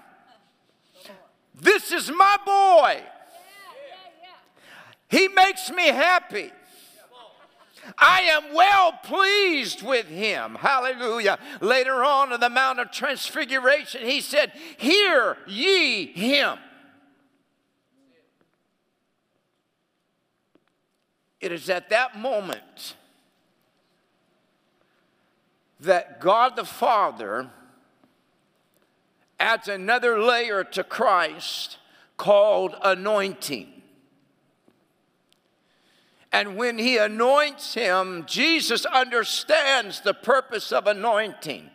[1.55, 3.03] this is my boy.
[5.09, 6.51] He makes me happy.
[7.99, 10.57] I am well pleased with him.
[10.57, 11.39] Hallelujah.
[11.61, 16.59] Later on in the Mount of Transfiguration, he said, Hear ye him.
[21.41, 22.95] It is at that moment
[25.81, 27.51] that God the Father
[29.39, 31.77] adds another layer to Christ
[32.17, 33.74] called anointing.
[36.35, 41.71] And when he anoints him, Jesus understands the purpose of anointing.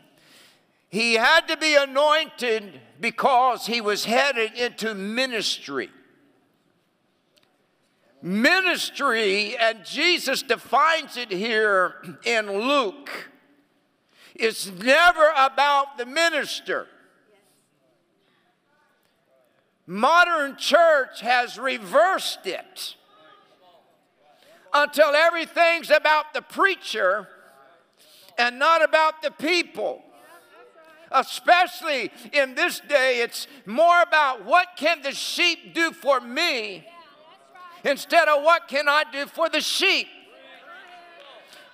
[0.89, 5.89] He had to be anointed because he was headed into ministry.
[8.22, 11.95] Ministry, and Jesus defines it here
[12.26, 13.30] in Luke,
[14.36, 16.88] is never about the minister.
[19.88, 22.97] Modern church has reversed it
[24.74, 27.28] until everything's about the preacher
[28.38, 30.03] and not about the people.
[31.11, 36.86] Especially in this day, it's more about what can the sheep do for me
[37.84, 40.07] instead of what can I do for the sheep.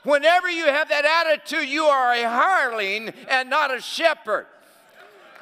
[0.03, 4.45] Whenever you have that attitude, you are a hireling and not a shepherd.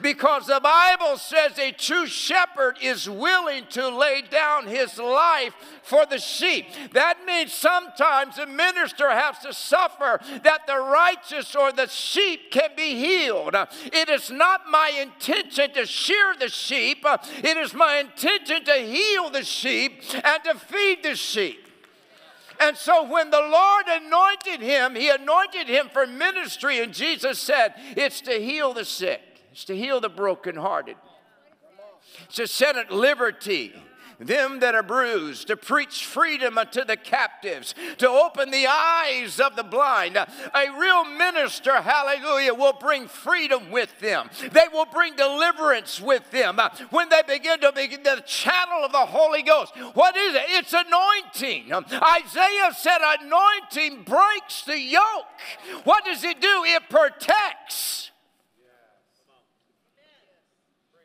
[0.04, 6.06] Because the Bible says a true shepherd is willing to lay down his life for
[6.06, 6.66] the sheep.
[6.92, 12.72] That means sometimes a minister has to suffer that the righteous or the sheep can
[12.76, 13.56] be healed.
[13.86, 17.06] It is not my intention to shear the sheep,
[17.42, 21.66] it is my intention to heal the sheep and to feed the sheep.
[22.60, 27.76] And so when the Lord anointed him, he anointed him for ministry, and Jesus said,
[27.96, 29.33] It's to heal the sick.
[29.66, 30.98] To heal the brokenhearted.
[32.34, 33.74] To set at liberty
[34.20, 39.56] them that are bruised, to preach freedom unto the captives, to open the eyes of
[39.56, 40.18] the blind.
[40.18, 44.30] A real minister, hallelujah, will bring freedom with them.
[44.52, 49.06] They will bring deliverance with them when they begin to begin the channel of the
[49.06, 49.74] Holy Ghost.
[49.94, 50.44] What is it?
[50.48, 51.74] It's anointing.
[51.74, 55.26] Isaiah said, anointing breaks the yoke.
[55.84, 56.64] What does it do?
[56.66, 58.12] It protects.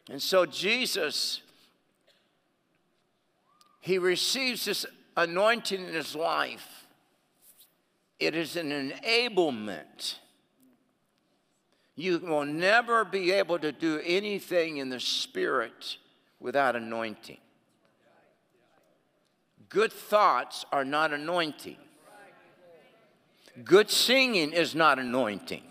[0.08, 1.42] And so Jesus,
[3.80, 4.86] he receives this
[5.16, 6.86] anointing in his life.
[8.18, 10.16] It is an enablement.
[11.94, 15.98] You will never be able to do anything in the spirit
[16.40, 17.38] without anointing.
[19.68, 21.76] Good thoughts are not anointing.
[23.64, 25.64] Good singing is not anointing.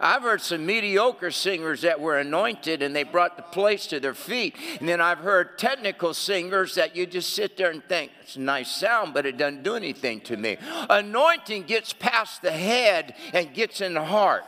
[0.00, 4.14] I've heard some mediocre singers that were anointed and they brought the place to their
[4.14, 4.56] feet.
[4.80, 8.40] And then I've heard technical singers that you just sit there and think, it's a
[8.40, 10.56] nice sound, but it doesn't do anything to me.
[10.90, 14.44] Anointing gets past the head and gets in the heart.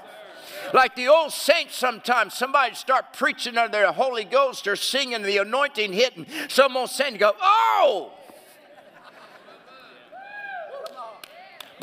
[0.73, 5.39] Like the old saints, sometimes somebody start preaching under the Holy Ghost or singing the
[5.39, 6.27] anointing hitting.
[6.49, 8.13] Someone saying, go, oh!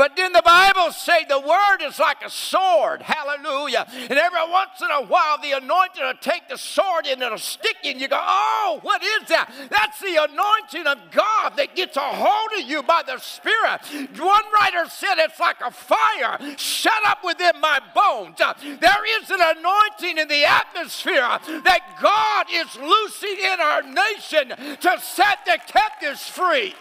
[0.02, 3.04] But then the Bible say the word is like a sword.
[3.04, 3.86] Hallelujah.
[4.10, 7.76] And every once in a while the anointing will take the sword and it'll stick
[7.84, 9.52] you and you go, oh, what is that?
[9.70, 13.82] That's the anointing of God that gets a hold of you by the Spirit.
[14.20, 18.39] One writer said it's like a fire shut up within my bones.
[18.39, 24.99] There is an anointing in the atmosphere that God is loosing in our nation to
[24.99, 26.74] set the captives free.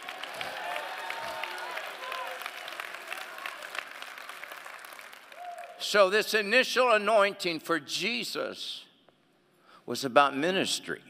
[5.91, 8.84] So, this initial anointing for Jesus
[9.86, 11.01] was about ministry.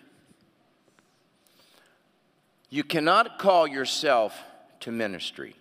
[2.70, 4.35] You cannot call yourself
[4.81, 5.55] to ministry.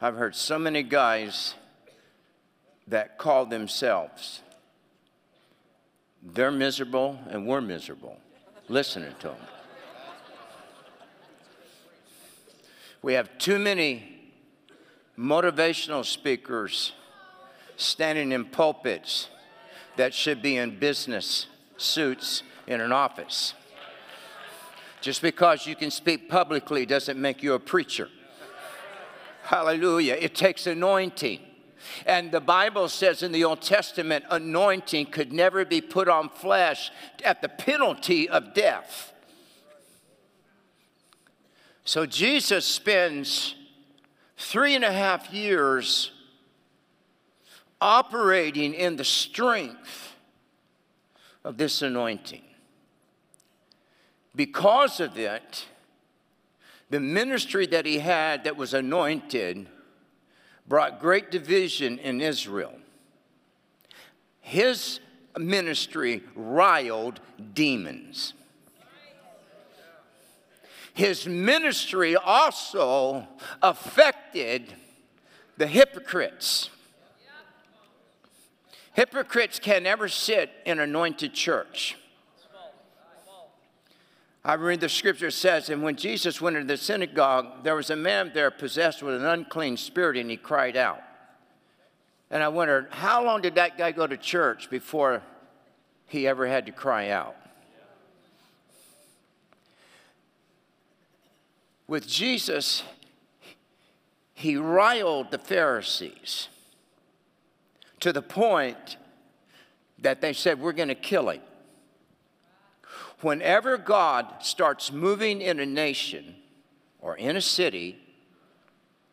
[0.00, 1.54] I've heard so many guys
[2.88, 4.40] that call themselves.
[6.22, 8.18] They're miserable and we're miserable
[8.70, 9.36] listening to them.
[13.02, 14.32] We have too many
[15.18, 16.92] motivational speakers
[17.76, 19.28] standing in pulpits
[19.96, 21.46] that should be in business
[21.76, 23.54] suits in an office.
[25.00, 28.08] Just because you can speak publicly doesn't make you a preacher.
[29.44, 30.14] Hallelujah.
[30.14, 31.40] It takes anointing.
[32.04, 36.90] And the Bible says in the Old Testament, anointing could never be put on flesh
[37.24, 39.12] at the penalty of death.
[41.84, 43.54] So Jesus spends
[44.36, 46.10] three and a half years
[47.80, 50.14] operating in the strength
[51.44, 52.42] of this anointing.
[54.34, 55.66] Because of it,
[56.90, 59.68] the ministry that he had that was anointed
[60.68, 62.74] brought great division in Israel.
[64.40, 65.00] His
[65.38, 67.20] ministry riled
[67.54, 68.34] demons.
[70.94, 73.26] His ministry also
[73.62, 74.72] affected
[75.58, 76.70] the hypocrites.
[78.96, 81.98] Hypocrites can never sit in anointed church.
[84.42, 87.96] I read the scripture says, and when Jesus went into the synagogue, there was a
[87.96, 91.02] man there possessed with an unclean spirit, and he cried out.
[92.30, 95.22] And I wondered, how long did that guy go to church before
[96.06, 97.36] he ever had to cry out?
[101.86, 102.82] With Jesus,
[104.32, 106.48] he riled the Pharisees
[108.00, 108.96] to the point
[109.98, 111.40] that they said, We're going to kill him.
[113.20, 116.34] Whenever God starts moving in a nation
[117.00, 117.98] or in a city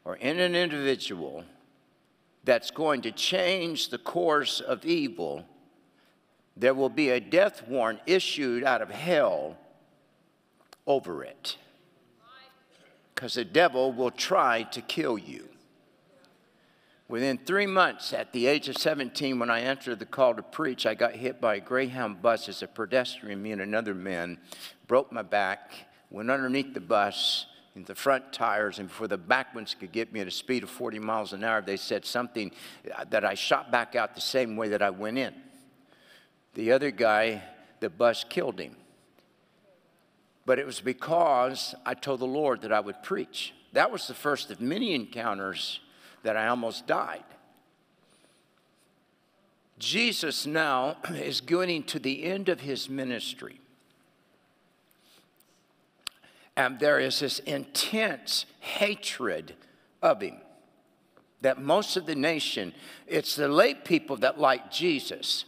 [0.03, 1.45] or in an individual
[2.43, 5.45] that's going to change the course of evil,
[6.57, 9.57] there will be a death warrant issued out of hell
[10.86, 11.57] over it.
[13.15, 15.47] Because the devil will try to kill you.
[17.10, 20.86] Within three months, at the age of 17, when I entered the call to preach,
[20.86, 23.41] I got hit by a Greyhound bus as a pedestrian.
[23.41, 24.38] Me and another man
[24.88, 25.74] broke my back,
[26.10, 27.45] went underneath the bus
[27.76, 30.64] in the front tires, and before the back ones could get me at a speed
[30.64, 32.51] of 40 miles an hour, they said something
[32.95, 35.34] uh, that I shot back out the same way that I went in.
[36.54, 37.43] The other guy,
[37.80, 38.78] the bus killed him.
[40.45, 43.54] But it was because I told the Lord that I would preach.
[43.74, 45.80] That was the first of many encounters
[46.24, 47.24] that I almost died.
[49.78, 53.59] Jesus now is going to the end of his ministry.
[56.55, 59.55] And there is this intense hatred
[60.01, 60.38] of him
[61.41, 62.74] that most of the nation,
[63.05, 65.45] it's the lay people that like Jesus,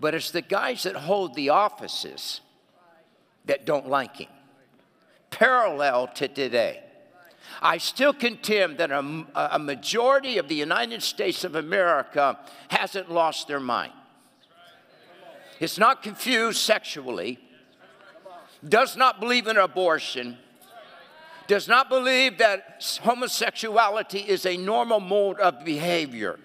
[0.00, 2.40] but it's the guys that hold the offices
[3.44, 4.28] that don't like him.
[5.30, 6.82] Parallel to today.
[7.62, 12.38] I still contend that a, a majority of the United States of America
[12.68, 13.92] hasn't lost their mind.
[15.58, 17.38] It's not confused sexually,
[18.66, 20.38] does not believe in abortion,
[21.46, 26.38] does not believe that homosexuality is a normal mode of behavior.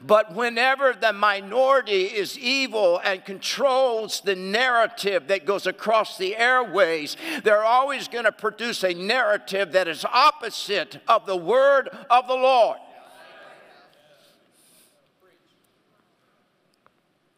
[0.00, 7.16] But whenever the minority is evil and controls the narrative that goes across the airways,
[7.44, 12.34] they're always going to produce a narrative that is opposite of the word of the
[12.34, 12.78] Lord.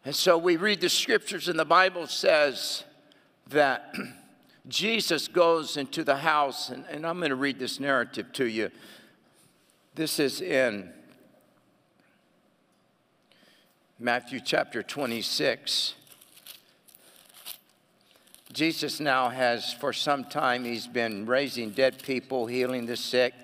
[0.04, 2.84] And so we read the scriptures, and the Bible says
[3.48, 3.94] that
[4.68, 8.70] Jesus goes into the house, and, and I'm going to read this narrative to you.
[9.94, 10.90] This is in
[14.02, 15.92] Matthew chapter 26.
[18.50, 23.34] Jesus now has, for some time, he's been raising dead people, healing the sick.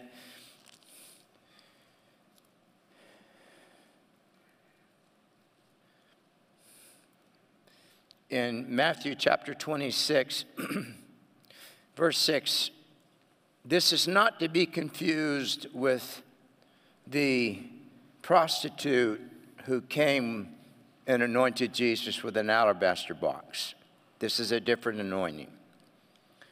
[8.31, 10.47] In Matthew chapter 26,
[11.97, 12.71] verse 6,
[13.63, 16.23] this is not to be confused with
[17.07, 17.63] the
[18.23, 19.21] prostitute
[19.67, 20.49] who came
[21.07, 23.75] and anointed Jesus with an alabaster box.
[24.19, 25.51] This is a different anointing.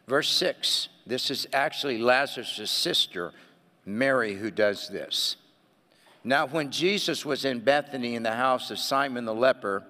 [0.07, 3.33] Verse 6 this is actually Lazarus' sister,
[3.85, 5.37] Mary, who does this.
[6.23, 9.85] Now, when Jesus was in Bethany in the house of Simon the leper,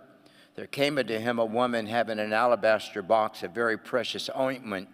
[0.56, 4.88] there came unto him a woman having an alabaster box of very precious ointment,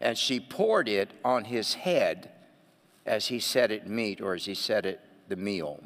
[0.00, 2.30] and she poured it on his head
[3.06, 5.82] as he set at meat, or as he set at the meal.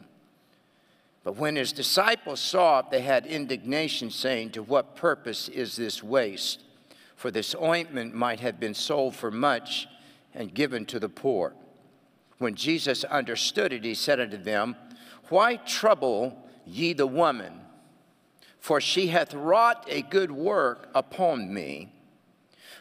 [1.29, 6.03] But when his disciples saw it, they had indignation, saying, To what purpose is this
[6.03, 6.63] waste?
[7.17, 9.89] For this ointment might have been sold for much
[10.33, 11.53] and given to the poor.
[12.39, 14.75] When Jesus understood it, he said unto them,
[15.29, 17.61] Why trouble ye the woman?
[18.59, 21.93] For she hath wrought a good work upon me.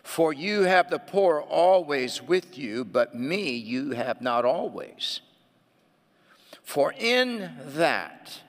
[0.04, 5.20] For you have the poor always with you, but me you have not always.
[6.68, 8.42] For in that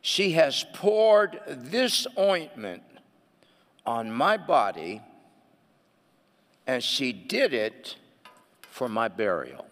[0.00, 2.82] she has poured this ointment
[3.86, 5.00] on my body,
[6.66, 7.94] and she did it
[8.62, 9.66] for my burial.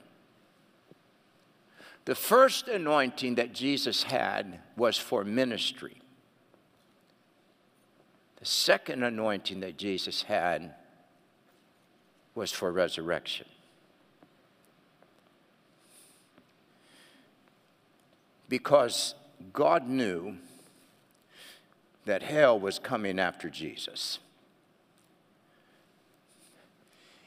[2.04, 6.00] The first anointing that Jesus had was for ministry.
[8.36, 10.72] The second anointing that Jesus had
[12.36, 13.48] was for resurrection.
[18.48, 19.14] Because
[19.52, 20.36] God knew
[22.04, 24.18] that hell was coming after Jesus.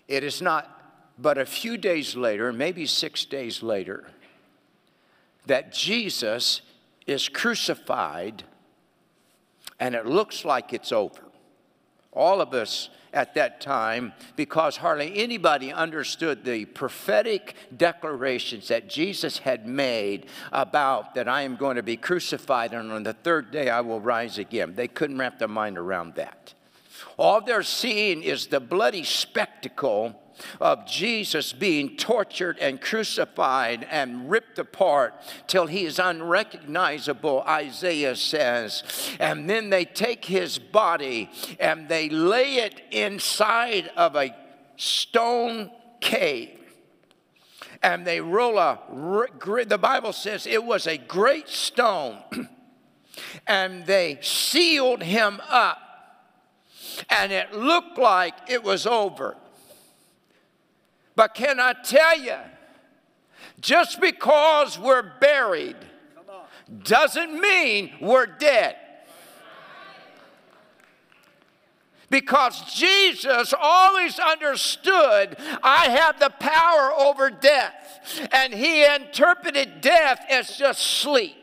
[0.08, 0.82] It is not
[1.22, 4.08] but a few days later, maybe six days later,
[5.46, 6.62] that Jesus
[7.06, 8.44] is crucified
[9.80, 11.22] and it looks like it's over.
[12.12, 19.40] All of us at that time, because hardly anybody understood the prophetic declarations that Jesus
[19.40, 23.70] had made about that I am going to be crucified and on the third day
[23.70, 24.76] I will rise again.
[24.76, 26.54] They couldn't wrap their mind around that.
[27.18, 30.20] All they're seeing is the bloody spectacle
[30.60, 35.14] of Jesus being tortured and crucified and ripped apart
[35.48, 38.84] till he is unrecognizable, Isaiah says.
[39.20, 44.36] And then they take his body and they lay it inside of a
[44.78, 46.58] stone cave.
[47.84, 48.80] And they roll a,
[49.68, 52.18] the Bible says it was a great stone.
[53.48, 55.80] and they sealed him up.
[57.10, 59.36] And it looked like it was over.
[61.16, 62.38] But can I tell you,
[63.60, 65.78] just because we're buried
[66.84, 68.78] doesn't mean we're dead.
[72.10, 80.58] Because Jesus always understood I have the power over death, and he interpreted death as
[80.58, 81.36] just sleep.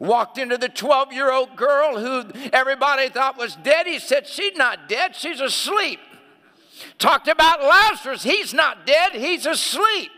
[0.00, 3.86] Walked into the 12 year old girl who everybody thought was dead.
[3.86, 6.00] He said, She's not dead, she's asleep.
[6.98, 8.22] Talked about Lazarus.
[8.22, 10.10] He's not dead, he's asleep.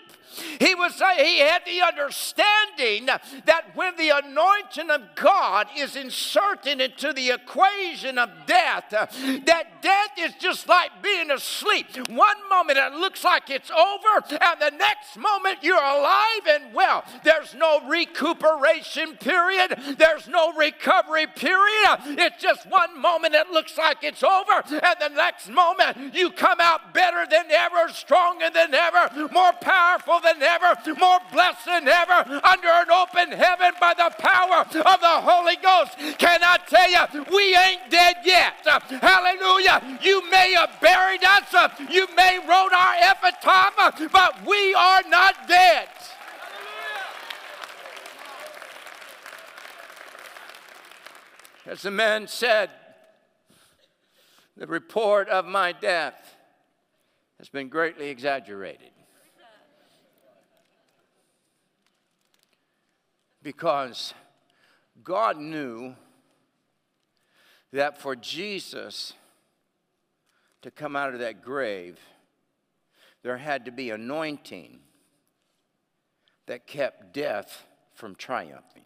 [0.61, 7.13] He was he had the understanding that when the anointing of God is inserted into
[7.13, 11.87] the equation of death, that death is just like being asleep.
[12.09, 17.05] One moment it looks like it's over, and the next moment you're alive and well.
[17.25, 21.99] There's no recuperation period, there's no recovery period.
[22.07, 26.59] It's just one moment it looks like it's over, and the next moment you come
[26.61, 31.87] out better than ever, stronger than ever, more powerful than ever, ever, more blessed than
[31.87, 35.97] ever, under an open heaven by the power of the Holy Ghost.
[36.19, 38.55] Can I tell you, we ain't dead yet.
[38.65, 39.99] Hallelujah.
[40.03, 41.55] You may have buried us,
[41.91, 43.75] you may wrote our epitaph,
[44.11, 45.89] but we are not dead.
[51.67, 52.71] As the man said,
[54.57, 56.35] the report of my death
[57.39, 58.91] has been greatly exaggerated.
[63.49, 64.13] Because
[65.03, 65.95] God knew
[67.73, 69.15] that for Jesus
[70.61, 71.99] to come out of that grave,
[73.23, 74.81] there had to be anointing
[76.45, 77.65] that kept death
[77.95, 78.85] from triumphing.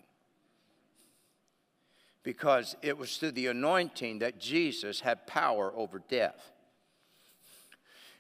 [2.22, 6.52] Because it was through the anointing that Jesus had power over death.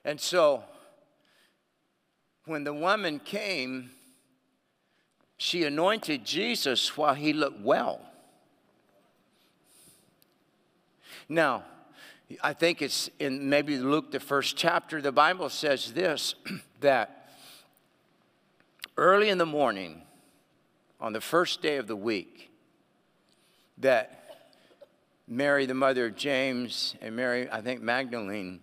[0.04, 0.64] And so,
[2.46, 3.92] when the woman came,
[5.42, 8.00] she anointed Jesus while he looked well.
[11.28, 11.64] Now,
[12.44, 16.36] I think it's in maybe Luke, the first chapter, the Bible says this
[16.80, 17.28] that
[18.96, 20.02] early in the morning,
[21.00, 22.52] on the first day of the week,
[23.78, 24.46] that
[25.26, 28.60] Mary, the mother of James, and Mary, I think Magdalene,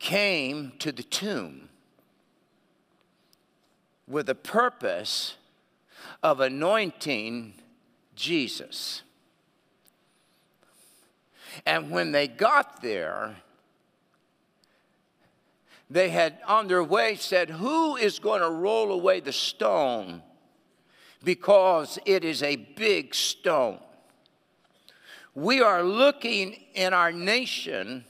[0.00, 1.68] came to the tomb
[4.08, 5.36] with a purpose
[6.22, 7.54] of anointing
[8.14, 9.02] Jesus.
[11.66, 13.36] And when they got there,
[15.88, 20.22] they had on their way said, Who is going to roll away the stone?
[21.24, 23.78] Because it is a big stone.
[25.34, 28.04] We are looking in our nation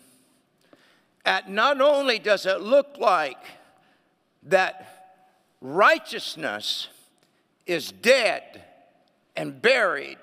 [1.25, 3.43] at not only does it look like
[4.45, 5.17] that
[5.61, 6.89] righteousness
[7.67, 8.63] is dead
[9.37, 10.19] and buried,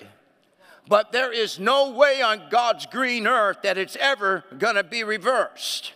[0.88, 5.94] but there is no way on God's green earth that it's ever to be reversed.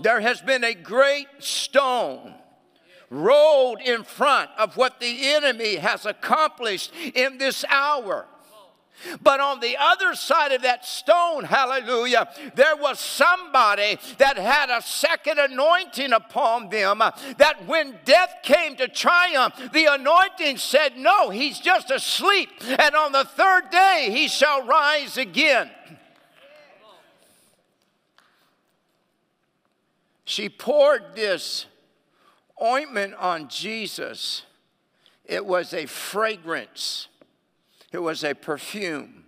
[0.00, 2.34] There has been a great stone
[3.10, 8.26] rolled in front of what the enemy has accomplished in this hour.
[9.22, 14.82] But on the other side of that stone, hallelujah, there was somebody that had a
[14.82, 17.02] second anointing upon them.
[17.02, 22.50] Uh, that when death came to triumph, the anointing said, No, he's just asleep.
[22.62, 25.70] And on the third day, he shall rise again.
[30.24, 31.66] She poured this
[32.62, 34.42] ointment on Jesus.
[35.26, 37.08] It was a fragrance
[37.94, 39.22] it was a perfume.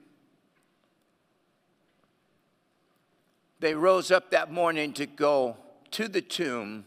[3.61, 5.57] They rose up that morning to go
[5.93, 6.85] to the tomb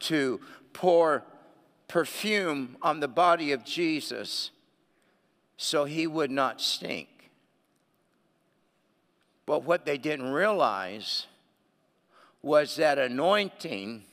[0.00, 0.40] to
[0.72, 1.24] pour
[1.88, 4.50] perfume on the body of Jesus
[5.58, 7.30] so he would not stink.
[9.44, 11.26] But what they didn't realize
[12.40, 14.04] was that anointing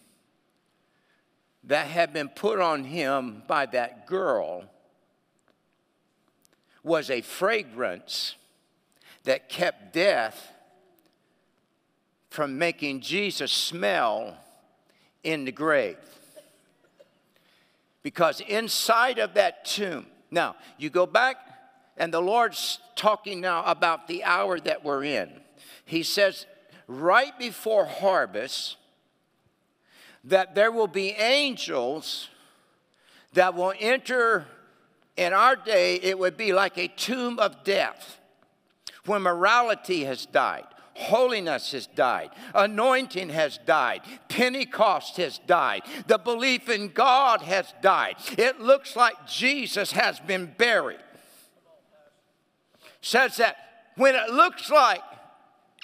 [1.64, 4.66] that had been put on him by that girl
[6.90, 8.36] was a fragrance
[9.24, 10.52] that kept death
[12.32, 14.36] from making Jesus smell
[15.24, 15.98] in the grave.
[18.02, 21.38] Because inside of that tomb, now you go back,
[21.96, 25.30] and the Lord's talking now about the hour that we're in.
[25.86, 26.48] He says,
[26.88, 28.78] right before harvest,
[30.24, 32.30] that there will be angels
[33.34, 34.48] that will enter
[35.20, 38.20] in our day, it would be like a tomb of death
[39.06, 40.66] when morality has died.
[40.94, 42.30] Holiness has died.
[42.56, 44.02] Anointing has died.
[44.30, 45.82] Pentecost has died.
[46.08, 48.16] The belief in God has died.
[48.38, 51.04] It looks like Jesus has been buried.
[53.02, 53.58] Says that
[53.98, 55.02] when it looks like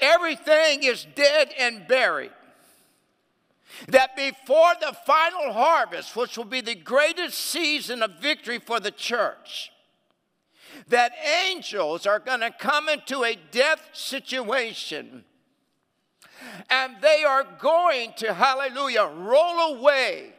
[0.01, 2.31] everything is dead and buried,
[3.87, 8.91] that before the final harvest, which will be the greatest season of victory for the
[8.91, 9.71] church,
[10.87, 11.13] that
[11.47, 15.23] angels are going to come into a death situation
[16.69, 20.33] and they are going to, hallelujah, roll away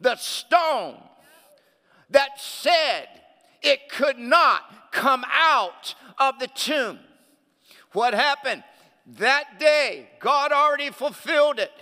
[0.00, 0.96] the stone
[2.10, 3.08] that said
[3.62, 6.98] it could not come out of the tomb.
[7.92, 8.64] What happened?
[9.18, 11.72] That day, God already fulfilled it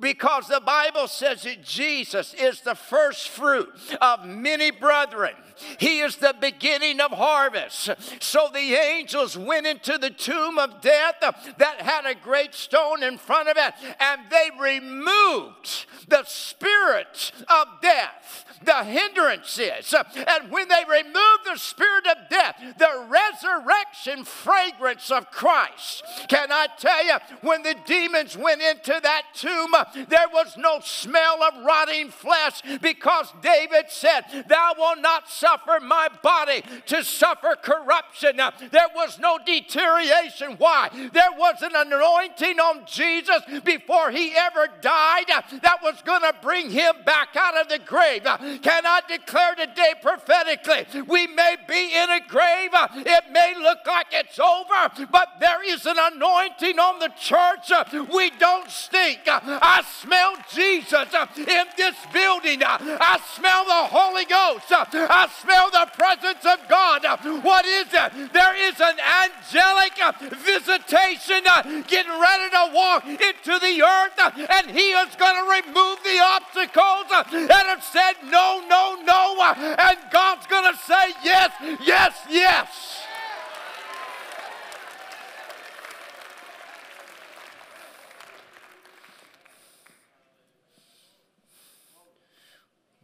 [0.00, 3.68] because the Bible says that Jesus is the first fruit
[4.00, 5.34] of many brethren.
[5.78, 7.90] He is the beginning of harvest.
[8.20, 13.18] So the angels went into the tomb of death that had a great stone in
[13.18, 19.94] front of it, and they removed the spirit of death the hindrance is.
[19.94, 26.02] Uh, and when they remove the spirit of death, the resurrection fragrance of Christ.
[26.28, 29.74] Can I tell you, when the demons went into that tomb,
[30.08, 36.08] there was no smell of rotting flesh because David said, Thou wilt not suffer my
[36.22, 38.36] body to suffer corruption.
[38.36, 40.56] There was no deterioration.
[40.58, 40.90] Why?
[40.92, 46.34] There was an anointing on Jesus before he ever died uh, that was going to
[46.42, 48.22] bring him back out of the grave.
[48.24, 50.86] Uh, Can I declare today prophetically?
[51.06, 55.86] We may be in a grave, it may look like it's over, but there is
[55.86, 57.70] an anointing on the church.
[58.12, 59.20] We don't stink.
[59.26, 62.62] I smell Jesus in this building.
[62.64, 64.66] I smell the Holy Ghost.
[64.70, 67.04] I smell the presence of God.
[67.42, 68.32] What is it?
[68.32, 69.98] There is an angelic
[70.38, 71.44] visitation
[71.86, 74.18] getting ready to walk into the earth,
[74.50, 77.06] and He is going to remove the obstacles
[77.48, 79.36] that have said no, no, no, no.
[79.40, 81.50] Uh, and God's going to say yes,
[81.84, 83.02] yes, yes.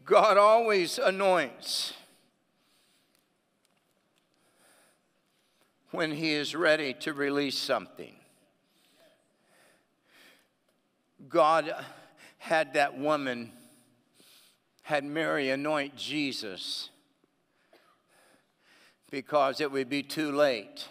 [0.04, 1.94] God always anoints
[5.90, 8.14] when He is ready to release something.
[11.28, 11.74] God
[12.38, 13.50] had that woman,
[14.84, 16.90] had Mary anoint Jesus
[19.10, 20.88] because it would be too late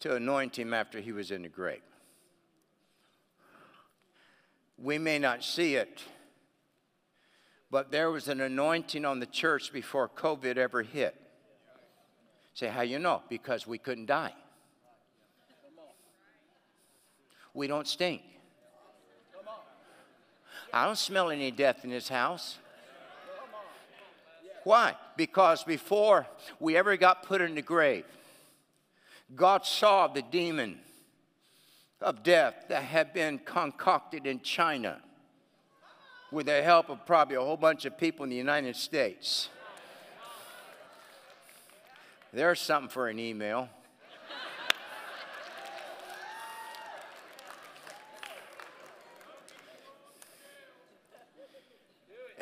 [0.00, 1.80] to anoint him after he was in the grave.
[4.76, 6.02] We may not see it,
[7.70, 11.14] but there was an anointing on the church before COVID ever hit.
[12.52, 13.22] Say, how you know?
[13.28, 14.34] Because we couldn't die.
[17.54, 18.22] We don't stink.
[20.74, 22.58] I don't smell any death in this house.
[24.64, 24.96] Why?
[25.16, 26.26] Because before
[26.58, 28.04] we ever got put in the grave,
[29.36, 30.80] God saw the demon
[32.00, 35.00] of death that had been concocted in China
[36.32, 39.50] with the help of probably a whole bunch of people in the United States.
[42.32, 43.68] There's something for an email.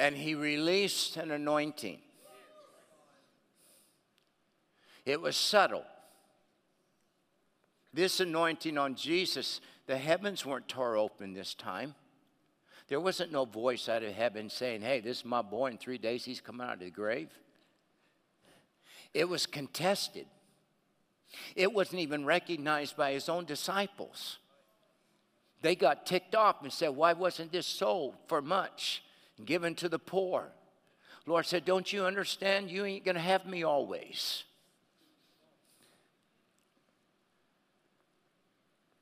[0.03, 2.01] And he released an anointing.
[5.07, 5.85] It was subtle.
[7.95, 11.95] This anointing on Jesus, the heavens weren't tore open this time.
[12.89, 15.69] There wasn't no voice out of heaven saying, Hey, this is my boy.
[15.69, 17.31] In three days, he's coming out of the grave.
[19.15, 20.27] It was contested.
[21.55, 24.39] It wasn't even recognized by his own disciples.
[25.61, 29.05] They got ticked off and said, Why wasn't this sold for much
[29.45, 30.53] given to the poor?
[31.27, 32.71] Lord said, Don't you understand?
[32.71, 34.45] You ain't going to have me always.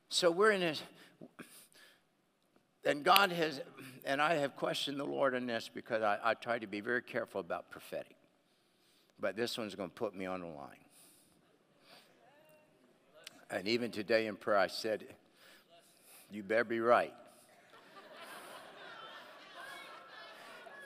[0.09, 0.73] So we're in a,
[2.83, 3.61] and God has,
[4.05, 7.01] and I have questioned the Lord on this because I, I try to be very
[7.01, 8.17] careful about prophetic.
[9.19, 10.75] But this one's going to put me on the line.
[13.49, 15.05] And even today in prayer, I said,
[16.31, 17.13] You better be right.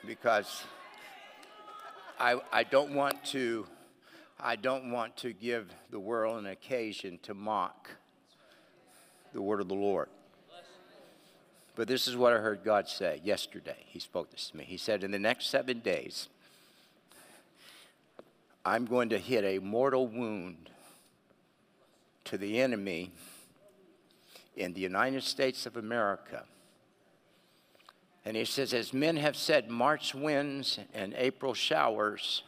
[0.06, 0.62] Because
[2.18, 3.66] I, I don't want to
[4.38, 7.90] I don't want to give the world an occasion to mock
[9.32, 10.08] the word of the Lord.
[11.74, 13.76] But this is what I heard God say yesterday.
[13.86, 14.64] He spoke this to me.
[14.64, 16.28] He said, In the next seven days,
[18.64, 20.70] I'm going to hit a mortal wound
[22.24, 23.12] to the enemy
[24.56, 26.44] in the United States of America.
[28.26, 32.42] And he says, As men have said, March winds and April showers,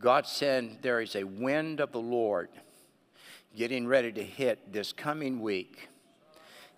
[0.00, 2.48] God said, There is a wind of the Lord
[3.54, 5.88] getting ready to hit this coming week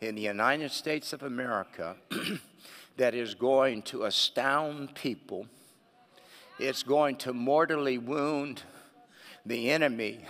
[0.00, 1.94] in the United States of America
[2.96, 5.46] that is going to astound people.
[6.58, 8.62] It's going to mortally wound
[9.46, 10.24] the enemy.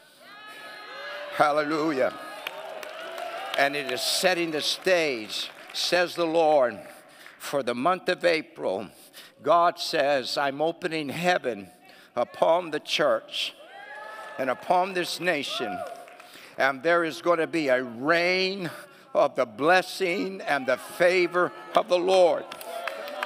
[1.36, 2.12] Hallelujah.
[3.56, 6.78] And it is setting the stage, says the Lord,
[7.38, 8.88] for the month of April.
[9.42, 11.68] God says, I'm opening heaven
[12.14, 13.54] upon the church
[14.38, 15.78] and upon this nation.
[16.58, 18.70] And there is going to be a rain
[19.14, 22.44] of the blessing and the favor of the Lord.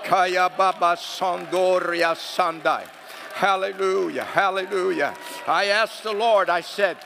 [0.05, 2.87] Kaya Baba Sandoria Sandai.
[3.35, 5.15] Hallelujah, hallelujah.
[5.47, 6.97] I asked the Lord, I said,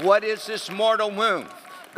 [0.00, 1.48] What is this mortal wound?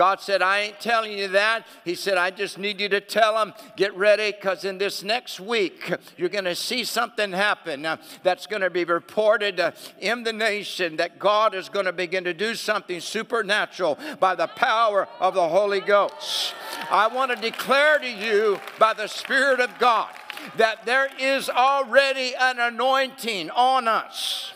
[0.00, 1.66] God said, I ain't telling you that.
[1.84, 5.38] He said, I just need you to tell them, get ready, because in this next
[5.38, 10.22] week, you're going to see something happen uh, that's going to be reported uh, in
[10.22, 15.06] the nation that God is going to begin to do something supernatural by the power
[15.20, 16.54] of the Holy Ghost.
[16.90, 20.08] I want to declare to you by the Spirit of God
[20.56, 24.54] that there is already an anointing on us.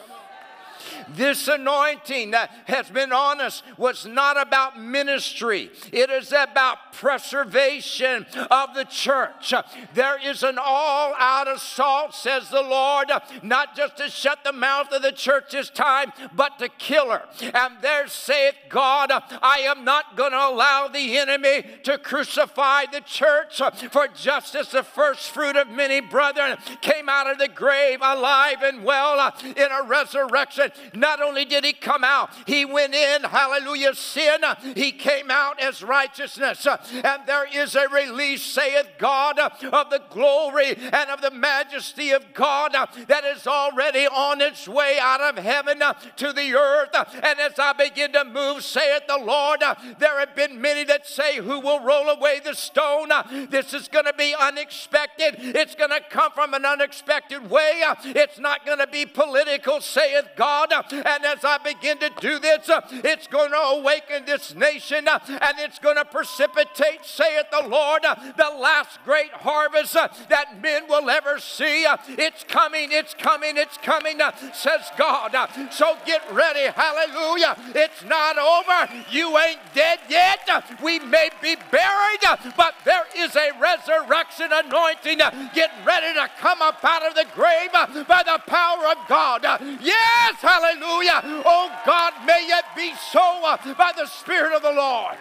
[1.10, 8.26] This anointing that has been on us was not about ministry, it is about preservation
[8.50, 9.52] of the church.
[9.94, 13.10] There is an all out assault, says the Lord,
[13.42, 17.24] not just to shut the mouth of the church this time, but to kill her.
[17.54, 23.00] And there saith God, I am not going to allow the enemy to crucify the
[23.00, 23.60] church,
[23.90, 28.62] for just as the first fruit of many brethren came out of the grave alive
[28.62, 33.94] and well in a resurrection, not only did he come out, he went in, hallelujah,
[33.94, 34.40] sin,
[34.74, 36.66] he came out as righteousness.
[36.66, 42.32] And there is a release, saith God, of the glory and of the majesty of
[42.34, 42.72] God
[43.08, 45.80] that is already on its way out of heaven
[46.16, 46.94] to the earth.
[47.22, 49.62] And as I begin to move, saith the Lord,
[49.98, 53.10] there have been many that say, Who will roll away the stone?
[53.50, 55.36] This is going to be unexpected.
[55.38, 57.82] It's going to come from an unexpected way.
[58.04, 60.72] It's not going to be political, saith God.
[60.92, 65.18] And as I begin to do this, uh, it's going to awaken this nation uh,
[65.28, 70.84] and it's going to precipitate, saith the Lord, uh, the last great harvest that men
[70.88, 71.86] will ever see.
[72.08, 74.20] It's coming, it's coming, it's coming,
[74.52, 75.34] says God.
[75.70, 76.70] So get ready.
[76.70, 77.56] Hallelujah.
[77.74, 79.04] It's not over.
[79.10, 80.48] You ain't dead yet.
[80.82, 85.18] We may be buried, but there is a resurrection anointing.
[85.54, 89.42] Get ready to come up out of the grave by the power of God.
[89.80, 90.73] Yes, hallelujah.
[90.82, 95.16] Oh God, may it be so uh, by the Spirit of the Lord.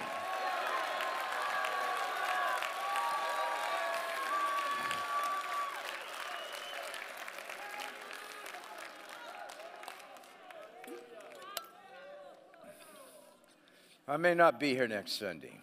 [14.08, 15.63] I may not be here next Sunday.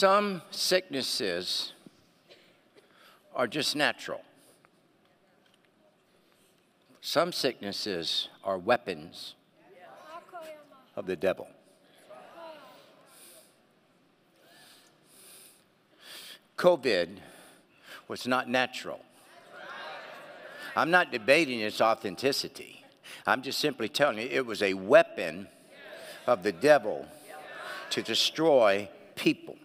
[0.00, 1.74] Some sicknesses
[3.34, 4.22] are just natural.
[7.02, 9.34] Some sicknesses are weapons
[10.96, 11.48] of the devil.
[16.56, 17.18] COVID
[18.08, 19.00] was not natural.
[20.76, 22.86] I'm not debating its authenticity.
[23.26, 25.46] I'm just simply telling you it was a weapon
[26.26, 27.06] of the devil
[27.90, 29.58] to destroy people.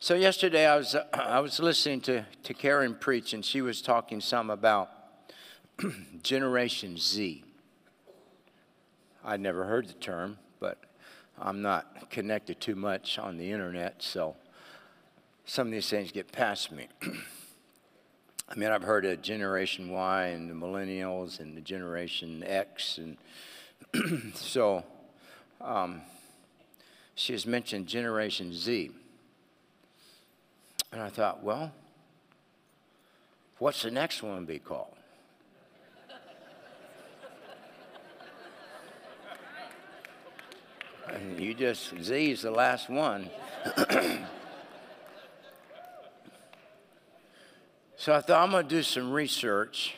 [0.00, 4.20] So yesterday I was, I was listening to, to Karen preach, and she was talking
[4.20, 4.90] some about
[6.22, 7.42] Generation Z.
[9.24, 10.78] I'd never heard the term, but
[11.36, 14.36] I'm not connected too much on the internet, so
[15.46, 16.86] some of these things get past me.
[18.48, 24.32] I mean, I've heard of Generation Y and the Millennials and the Generation X, and
[24.36, 24.84] so
[25.60, 26.02] um,
[27.16, 28.92] she has mentioned Generation Z.
[30.92, 31.72] And I thought, well,
[33.58, 34.94] what's the next one be called?
[41.10, 43.30] And you just, Z is the last one.
[47.96, 49.94] so I thought I'm going to do some research.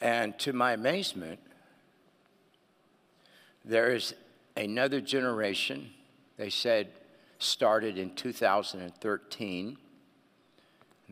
[0.00, 1.40] And to my amazement,
[3.64, 4.14] there is
[4.56, 5.90] another generation,
[6.36, 6.88] they said,
[7.40, 9.66] started in 2013.
[9.66, 9.76] And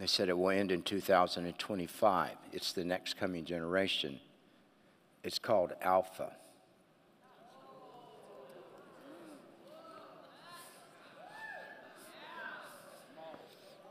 [0.02, 2.30] they said it will end in 2025.
[2.52, 4.20] It's the next coming generation.
[5.24, 6.32] It's called Alpha.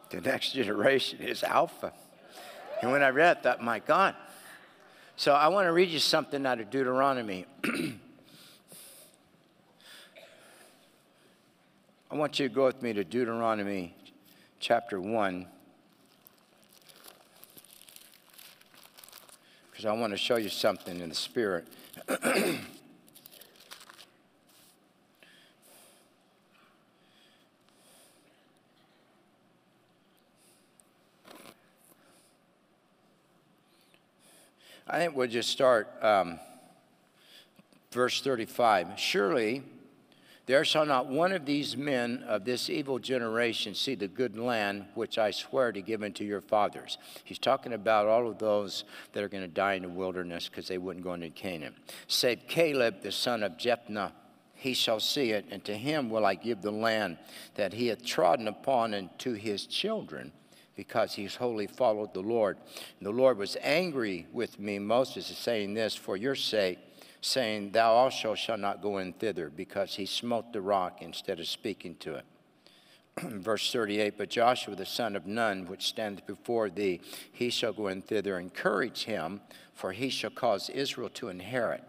[0.09, 1.91] The next generation is Alpha.
[2.81, 4.15] And when I read it, I thought, my God.
[5.17, 7.45] So I want to read you something out of Deuteronomy.
[12.09, 13.93] I want you to go with me to Deuteronomy
[14.61, 15.45] chapter 1.
[19.69, 21.67] Because I want to show you something in the Spirit.
[22.09, 22.61] I
[34.91, 36.39] think we'll just start um,
[37.91, 39.61] verse 35 Surely
[40.47, 44.85] there shall not one of these men of this evil generation see the good land
[44.95, 46.97] which I swear to give unto your fathers.
[47.23, 50.69] He's talking about all of those that are going to die in the wilderness because
[50.69, 51.75] they wouldn't go into Canaan.
[52.07, 54.13] Save Caleb, the son of Jephthah,
[54.55, 57.17] he shall see it, and to him will I give the land
[57.55, 60.31] that he hath trodden upon, and to his children,
[60.75, 62.57] because he's wholly followed the Lord.
[62.99, 66.79] And the Lord was angry with me, Moses is saying this, for your sake,
[67.27, 71.47] saying, Thou also shalt not go in thither, because he smote the rock instead of
[71.47, 72.25] speaking to it.
[73.21, 77.01] Verse 38 But Joshua the son of Nun, which standeth before thee,
[77.31, 78.39] he shall go in thither.
[78.39, 79.41] Encourage him,
[79.73, 81.83] for he shall cause Israel to inherit.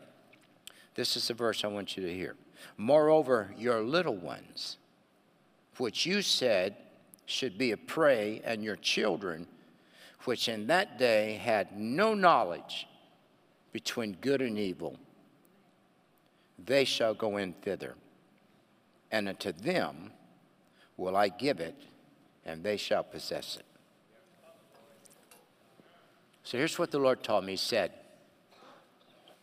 [0.94, 2.36] This is the verse I want you to hear.
[2.77, 4.78] Moreover, your little ones,
[5.77, 6.77] which you said
[7.27, 9.47] should be a prey, and your children,
[10.24, 12.89] which in that day had no knowledge
[13.73, 14.98] between good and evil,
[16.65, 17.95] they shall go in thither.
[19.11, 20.13] And unto them
[20.97, 21.77] will I give it,
[22.45, 23.65] and they shall possess it.
[26.43, 27.93] So here's what the Lord told me He said,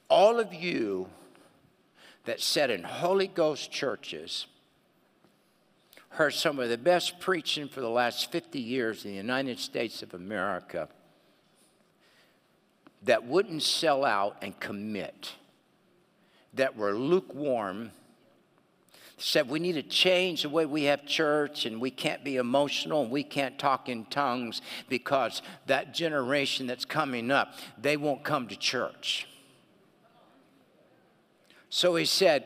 [0.10, 1.08] All of you
[2.26, 4.48] that sat in Holy Ghost churches
[6.10, 10.02] heard some of the best preaching for the last 50 years in the United States
[10.02, 10.88] of America
[13.04, 15.34] that wouldn't sell out and commit,
[16.56, 17.92] that were lukewarm,
[19.18, 23.04] said we need to change the way we have church and we can't be emotional
[23.04, 28.48] and we can't talk in tongues because that generation that's coming up, they won't come
[28.48, 29.28] to church.
[31.70, 32.46] So he said,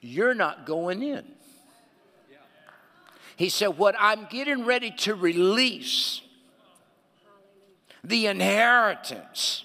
[0.00, 1.24] You're not going in.
[3.36, 6.20] He said, What I'm getting ready to release,
[8.02, 9.64] the inheritance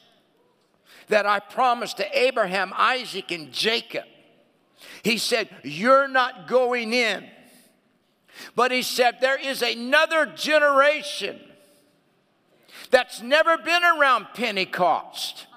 [1.08, 4.06] that I promised to Abraham, Isaac, and Jacob.
[5.04, 7.26] He said, You're not going in.
[8.56, 11.40] But he said, There is another generation
[12.92, 15.48] that's never been around Pentecost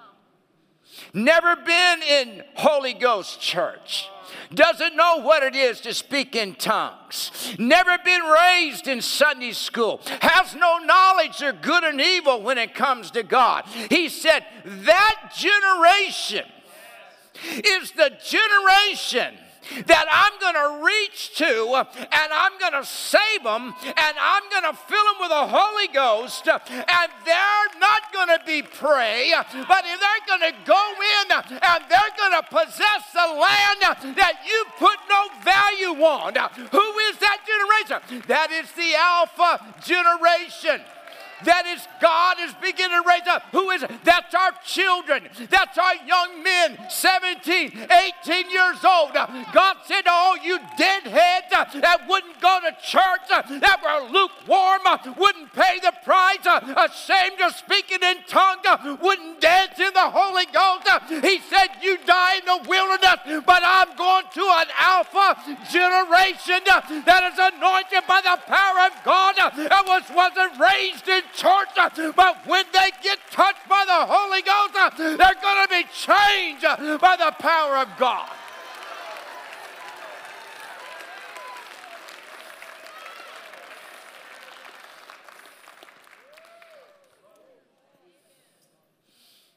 [1.12, 4.08] never been in Holy Ghost church,
[4.54, 10.00] doesn't know what it is to speak in tongues, never been raised in Sunday school,
[10.20, 13.64] has no knowledge of good and evil when it comes to God.
[13.90, 16.44] He said, That generation
[17.44, 19.34] is the generation
[19.86, 24.64] that I'm going to reach to and I'm going to save them and I'm going
[24.64, 29.84] to fill them with the Holy Ghost and they're not going to be prey, but
[29.84, 30.82] they're going to go
[31.20, 36.34] in and they're going to possess the land that you put no value on.
[36.70, 38.22] Who is that generation?
[38.28, 40.80] That is the Alpha generation
[41.44, 43.42] that is God is beginning to raise up.
[43.52, 43.90] Who is it?
[44.04, 45.28] That's our children.
[45.50, 47.88] That's our young men, 17,
[48.26, 49.12] 18 years old.
[49.14, 54.80] God said all you deadheads that wouldn't go to church, that were lukewarm,
[55.16, 58.66] wouldn't pay the price, ashamed of speaking in tongues,
[59.00, 60.88] wouldn't dance in the Holy Ghost.
[61.24, 65.36] He said, You die in the wilderness, but I'm going to an alpha
[65.70, 71.68] generation that is anointed by the power of God that was, wasn't raised in church,
[72.14, 77.16] but when they get touched by the Holy Ghost, they're going to be changed by
[77.16, 78.28] the power of God.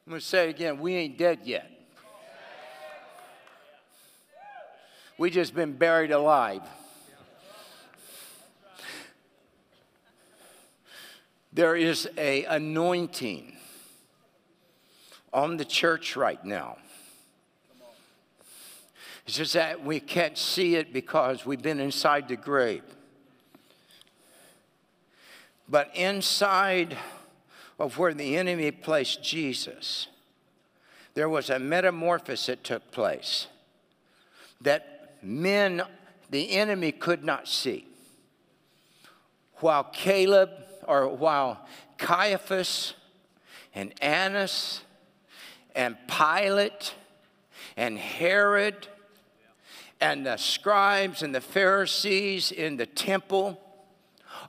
[0.06, 1.72] I'm going to say it again we ain't dead yet.
[5.18, 6.64] We just been buried alive.
[11.54, 13.58] There is a anointing
[15.34, 16.78] on the church right now.
[19.26, 22.84] It's just that we can't see it because we've been inside the grave.
[25.68, 26.98] But inside
[27.80, 30.08] of where the enemy placed Jesus,
[31.14, 33.48] there was a metamorphosis that took place
[34.62, 35.82] that men,
[36.30, 37.86] the enemy, could not see.
[39.56, 40.50] While Caleb,
[40.88, 41.66] or while
[41.98, 42.94] Caiaphas
[43.74, 44.82] and Annas
[45.76, 46.94] and Pilate
[47.78, 48.88] and Herod
[50.00, 53.62] and the scribes and the Pharisees in the temple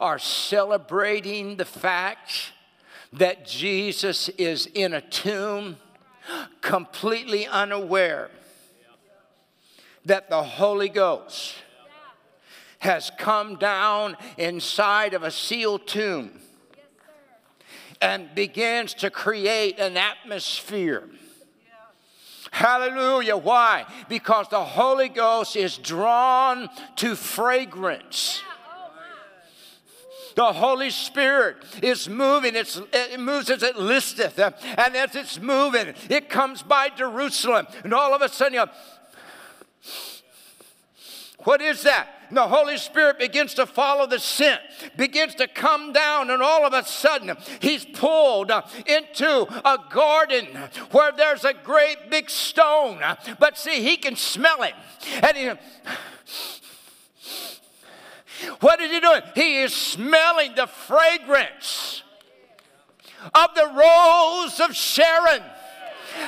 [0.00, 2.52] are celebrating the fact
[3.12, 5.76] that Jesus is in a tomb,
[6.60, 8.30] completely unaware
[10.04, 11.54] that the Holy Ghost
[12.82, 16.30] has come down inside of a sealed tomb
[18.00, 21.08] and begins to create an atmosphere
[22.52, 23.38] Hallelujah.
[23.38, 23.86] Why?
[24.10, 28.42] Because the Holy Ghost is drawn to fragrance.
[30.36, 32.54] The Holy Spirit is moving.
[32.54, 34.38] It's, it moves as it listeth.
[34.38, 37.66] And as it's moving, it comes by Jerusalem.
[37.84, 38.68] And all of a sudden,
[41.38, 42.08] what is that?
[42.32, 44.62] And the Holy Spirit begins to follow the scent,
[44.96, 50.46] begins to come down, and all of a sudden, he's pulled uh, into a garden
[50.92, 53.02] where there's a great big stone.
[53.38, 54.72] But see, he can smell it.
[55.22, 55.50] And he,
[58.60, 59.20] what is he doing?
[59.34, 62.02] He is smelling the fragrance
[63.34, 65.42] of the rose of Sharon.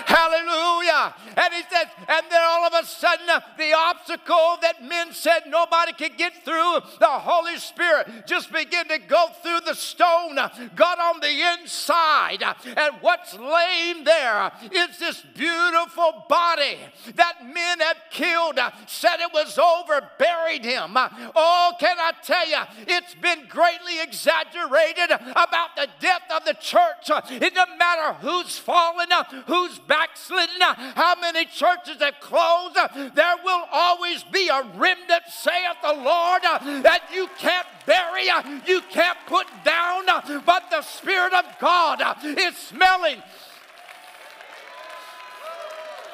[0.05, 1.15] Hallelujah.
[1.37, 3.27] And he said, and then all of a sudden,
[3.59, 8.99] the obstacle that men said nobody could get through, the Holy Spirit just began to
[8.99, 10.37] go through the stone,
[10.75, 12.43] got on the inside.
[12.43, 16.79] And what's laying there is this beautiful body
[17.17, 20.93] that men have killed, said it was over, buried him.
[20.97, 27.11] Oh, can I tell you, it's been greatly exaggerated about the death of the church.
[27.31, 29.09] It doesn't matter who's fallen,
[29.47, 32.77] who's backslidden, how many churches have closed.
[33.15, 38.27] There will always be a remnant, saith the Lord, that you can't bury,
[38.67, 40.05] you can't put down,
[40.45, 43.23] but the Spirit of God is smelling.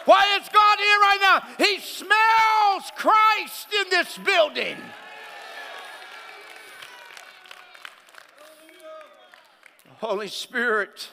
[0.04, 1.42] Why is God here right now?
[1.64, 4.76] He smells Christ in this building.
[9.98, 11.10] Holy Spirit,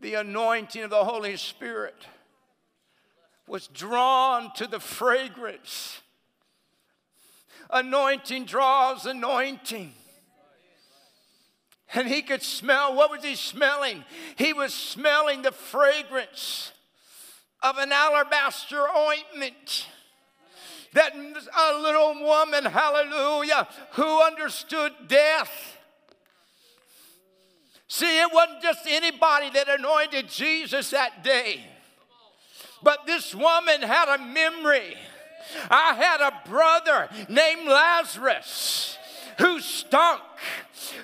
[0.00, 2.06] the anointing of the Holy Spirit
[3.46, 6.00] was drawn to the fragrance.
[7.70, 9.92] Anointing draws anointing.
[11.92, 14.04] And he could smell, what was he smelling?
[14.36, 16.72] He was smelling the fragrance
[17.62, 19.86] of an alabaster ointment
[20.92, 25.76] that a little woman, hallelujah, who understood death.
[27.92, 31.60] See, it wasn't just anybody that anointed Jesus that day,
[32.84, 34.96] but this woman had a memory.
[35.68, 38.96] I had a brother named Lazarus
[39.38, 40.20] who stunk,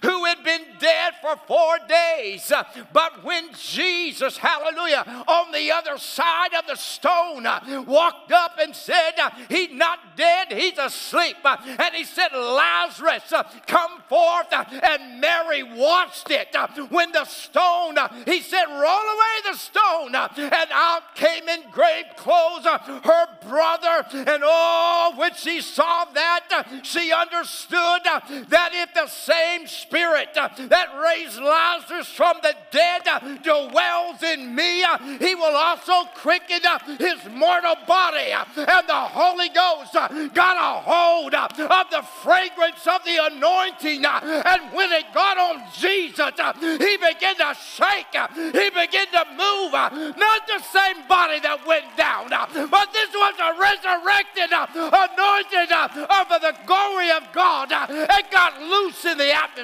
[0.03, 2.53] who had been dead for four days.
[2.93, 7.44] But when Jesus, hallelujah, on the other side of the stone
[7.86, 9.12] walked up and said,
[9.48, 11.36] He's not dead, he's asleep.
[11.44, 13.32] And he said, Lazarus,
[13.66, 14.53] come forth.
[14.53, 16.55] And Mary watched it.
[16.90, 17.97] When the stone,
[18.27, 20.15] he said, Roll away the stone.
[20.15, 24.07] And out came in grave clothes her brother.
[24.12, 30.88] And oh, when she saw that, she understood that if the same spirit uh, that
[31.02, 36.78] raised Lazarus from the dead uh, dwells in me, uh, he will also quicken uh,
[36.98, 38.32] his mortal body.
[38.32, 41.56] Uh, and the Holy Ghost uh, got a hold of
[41.90, 44.05] the fragrance of the anointing.
[44.05, 49.72] And when it got on Jesus, he began to shake, he began to move.
[49.72, 56.55] Not the same body that went down, but this was a resurrected, anointed of the
[56.66, 57.68] glory of God.
[57.72, 59.55] It got loose in the atmosphere.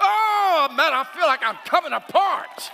[0.00, 2.70] Oh, man, I feel like I'm coming apart.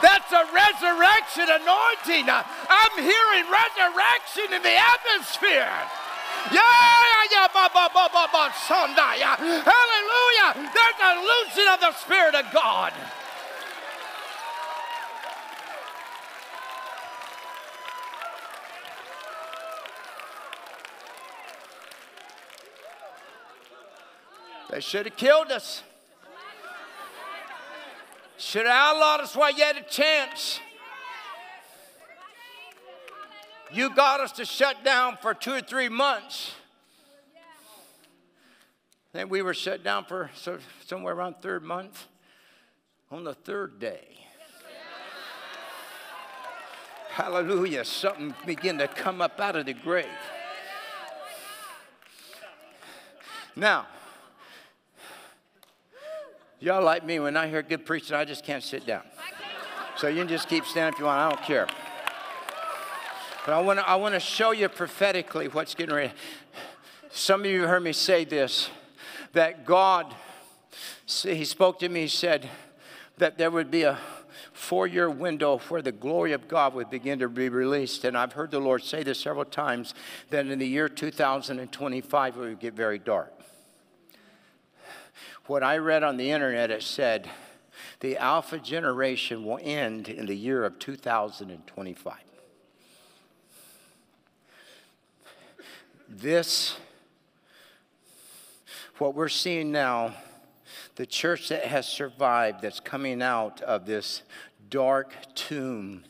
[0.00, 2.30] That's a resurrection anointing.
[2.30, 5.74] I'm hearing resurrection in the atmosphere.
[6.52, 9.18] Yeah, yeah, ba, ba, ba, ba, ba, Sunday.
[9.20, 10.70] Hallelujah.
[10.72, 12.92] There's a loosing of the Spirit of God.
[24.70, 25.82] They should have killed us.
[28.48, 30.58] Should outlawed us while you had a chance.
[33.70, 36.54] You got us to shut down for two or three months.
[39.12, 42.06] Then we were shut down for so, somewhere around third month.
[43.10, 44.16] On the third day,
[47.10, 50.06] hallelujah, something began to come up out of the grave.
[53.54, 53.88] Now,
[56.60, 59.02] y'all like me, when I hear good preaching, I just can't sit down.
[59.96, 61.66] So you can just keep standing if you want, I don't care.
[63.44, 66.12] But I want to I want to show you prophetically what's getting ready.
[67.10, 68.68] Some of you heard me say this
[69.32, 70.14] that God,
[71.06, 72.48] he spoke to me, he said
[73.16, 73.98] that there would be a
[74.52, 78.04] four year window where the glory of God would begin to be released.
[78.04, 79.94] And I've heard the Lord say this several times
[80.30, 83.37] that in the year 2025 it would get very dark.
[85.48, 87.26] What I read on the internet, it said
[88.00, 92.14] the Alpha generation will end in the year of 2025.
[96.06, 96.76] This,
[98.98, 100.12] what we're seeing now,
[100.96, 104.24] the church that has survived, that's coming out of this
[104.68, 106.04] dark tomb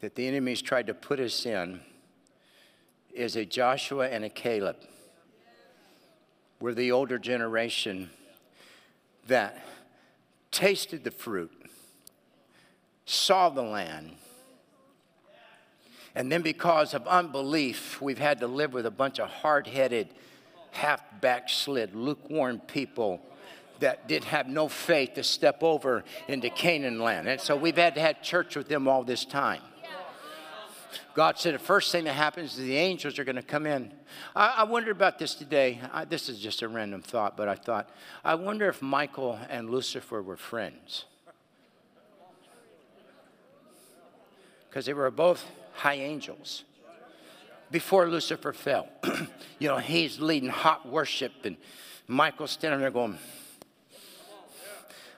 [0.00, 1.82] that the enemies tried to put us in,
[3.14, 4.78] is a Joshua and a Caleb.
[6.58, 8.10] We're the older generation
[9.28, 9.64] that
[10.50, 11.52] tasted the fruit,
[13.04, 14.12] saw the land,
[16.16, 20.08] and then because of unbelief, we've had to live with a bunch of hard headed,
[20.70, 23.20] half backslid, lukewarm people
[23.80, 27.28] that did have no faith to step over into Canaan land.
[27.28, 29.60] And so we've had to have church with them all this time.
[31.16, 33.90] God said the first thing that happens is the angels are going to come in.
[34.34, 35.80] I, I wondered about this today.
[35.90, 37.88] I, this is just a random thought, but I thought,
[38.22, 41.06] I wonder if Michael and Lucifer were friends.
[44.68, 46.64] Because they were both high angels
[47.70, 48.86] before Lucifer fell.
[49.58, 51.56] you know, he's leading hot worship, and
[52.06, 53.16] Michael's standing there going,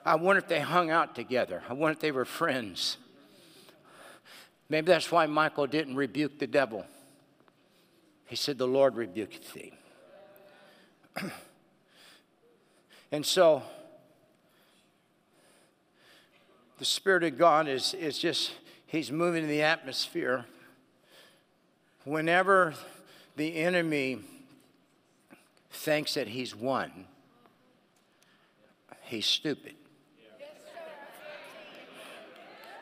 [0.05, 1.61] I wonder if they hung out together.
[1.67, 2.95] I wonder if they were friends.
[4.69, 6.85] Maybe that's why Michael didn't rebuke the devil.
[8.27, 9.73] He said, The Lord rebuked thee.
[13.11, 13.63] and so,
[16.77, 18.51] the Spirit of God is, is just,
[18.85, 20.45] He's moving in the atmosphere.
[22.05, 22.73] Whenever
[23.35, 24.19] the enemy
[25.69, 27.05] thinks that he's won,
[29.03, 29.75] he's stupid.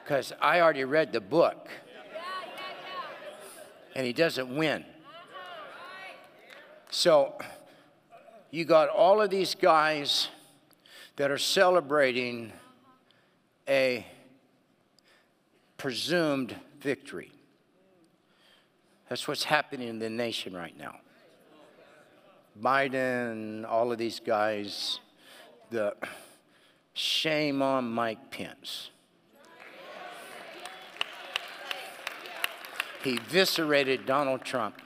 [0.08, 1.68] Because I already read the book,
[3.94, 4.86] and he doesn't win.
[6.90, 7.38] So,
[8.50, 10.30] you got all of these guys
[11.18, 12.54] that are celebrating
[13.68, 14.08] a
[15.76, 17.34] presumed victory.
[19.10, 21.00] That's what's happening in the nation right now.
[22.62, 25.02] Biden, all of these guys,
[25.70, 25.98] the
[26.94, 28.92] shame on Mike Pence.
[33.08, 34.82] He eviscerated Donald Trump,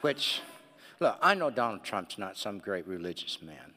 [0.00, 0.40] which,
[1.00, 3.74] look, I know Donald Trump's not some great religious man.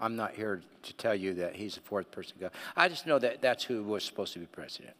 [0.00, 2.52] I'm not here to tell you that he's the fourth person God.
[2.76, 4.94] I just know that that's who was supposed to be president.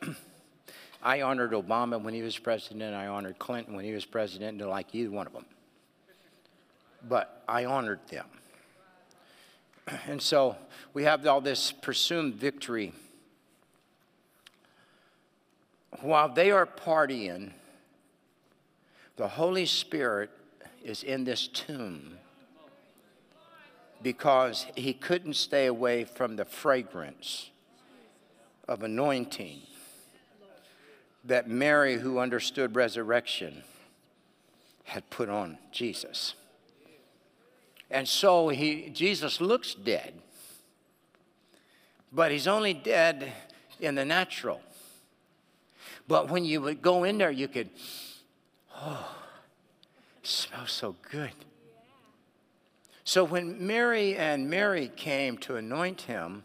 [1.02, 2.94] I honored Obama when he was president.
[2.94, 4.60] I honored Clinton when he was president.
[4.60, 5.46] They're like either one of them.
[7.08, 8.26] But I honored them.
[10.06, 10.56] And so
[10.94, 12.92] we have all this presumed victory.
[16.00, 17.52] While they are partying,
[19.16, 20.30] the Holy Spirit
[20.84, 22.18] is in this tomb
[24.02, 27.50] because he couldn't stay away from the fragrance
[28.68, 29.60] of anointing
[31.24, 33.64] that Mary, who understood resurrection,
[34.84, 36.34] had put on Jesus.
[37.90, 40.14] And so he, Jesus looks dead,
[42.12, 43.32] but he's only dead
[43.80, 44.60] in the natural.
[46.08, 47.70] But when you would go in there, you could,
[48.76, 49.14] oh,
[50.22, 51.32] smells so good.
[53.04, 56.44] So when Mary and Mary came to anoint him,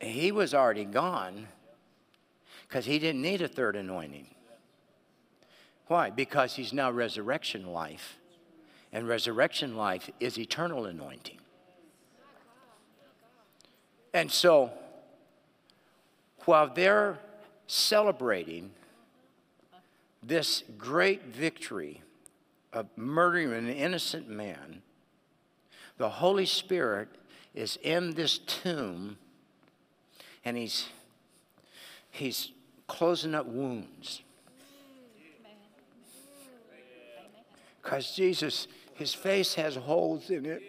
[0.00, 1.48] he was already gone
[2.66, 4.26] because he didn't need a third anointing.
[5.86, 6.08] Why?
[6.10, 8.18] Because he's now resurrection life,
[8.92, 11.38] and resurrection life is eternal anointing.
[14.14, 14.70] And so,
[16.44, 17.18] while they're
[17.70, 18.72] celebrating
[20.24, 22.02] this great victory
[22.72, 24.82] of murdering an innocent man,
[25.96, 27.08] the Holy Spirit
[27.54, 29.18] is in this tomb
[30.44, 30.88] and he's,
[32.10, 32.50] he's
[32.88, 34.22] closing up wounds.
[37.80, 40.62] Because Jesus, his face has holes in it.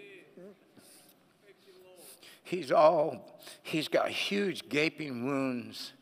[2.44, 5.94] He's all, he's got huge gaping wounds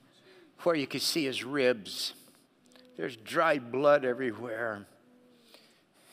[0.63, 2.13] where you can see his ribs.
[2.97, 4.85] There's dried blood everywhere.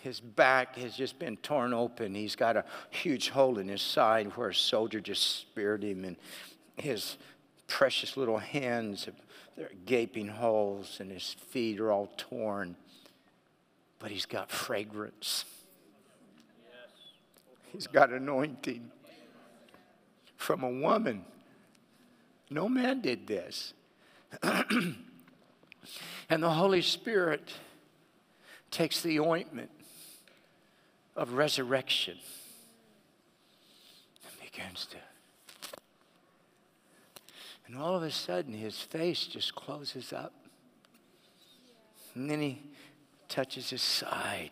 [0.03, 2.15] His back has just been torn open.
[2.15, 6.17] He's got a huge hole in his side where a soldier just speared him, and
[6.77, 7.17] his
[7.67, 9.09] precious little hands,
[9.57, 12.77] there are gaping holes, and his feet are all torn.
[13.99, 15.45] But he's got fragrance.
[17.73, 18.93] He's got anointing
[20.37, 21.25] from a woman.
[22.49, 23.75] No man did this.
[26.29, 27.53] and the Holy Spirit
[28.71, 29.71] takes the ointment
[31.15, 32.19] of resurrection
[34.25, 34.97] and begins to.
[37.67, 40.33] And all of a sudden, his face just closes up.
[42.15, 42.63] And then he
[43.29, 44.51] touches his side.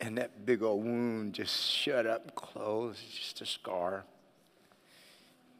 [0.00, 4.04] And that big old wound just shut up closed, just a scar.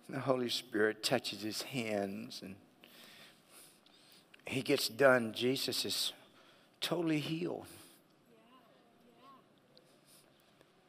[0.06, 2.54] And the Holy Spirit touches his hands and
[4.46, 5.32] he gets done.
[5.32, 6.12] Jesus is
[6.80, 7.66] totally healed.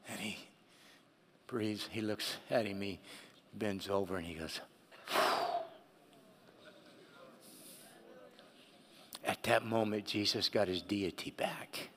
[0.09, 0.37] And he
[1.47, 2.99] breathes, he looks at him, he
[3.53, 4.61] bends over and he goes,
[9.25, 11.89] At that moment, Jesus got his deity back.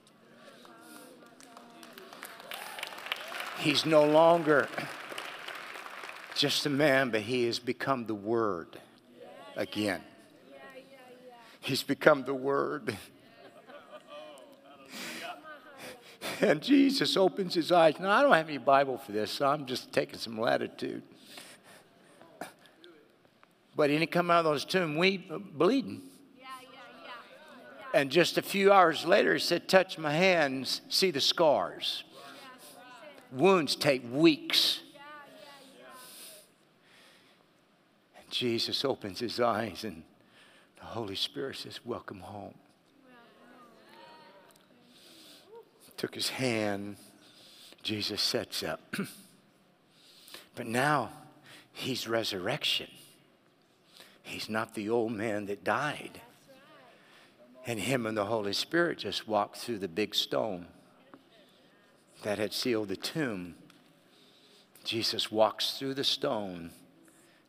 [3.59, 4.69] He's no longer
[6.41, 8.79] just a man, but he has become the Word
[9.57, 10.01] again.
[11.61, 12.97] He's become the Word.
[16.43, 18.01] And Jesus opens his eyes.
[18.01, 21.03] Now, I don't have any Bible for this, so I'm just taking some latitude.
[23.77, 26.01] But he didn't come out of those tomb we uh, bleeding.
[27.93, 32.05] And just a few hours later, he said, Touch my hands, see the scars.
[33.33, 34.81] Wounds take weeks.
[38.17, 40.05] And Jesus opens his eyes, and
[40.79, 42.55] the Holy Spirit says, Welcome home.
[45.97, 46.97] Took his hand,
[47.83, 48.97] Jesus sets up.
[50.55, 51.11] but now
[51.73, 52.89] he's resurrection.
[54.23, 56.21] He's not the old man that died.
[57.67, 60.69] And him and the Holy Spirit just walked through the big stone
[62.23, 63.57] that had sealed the tomb.
[64.85, 66.71] Jesus walks through the stone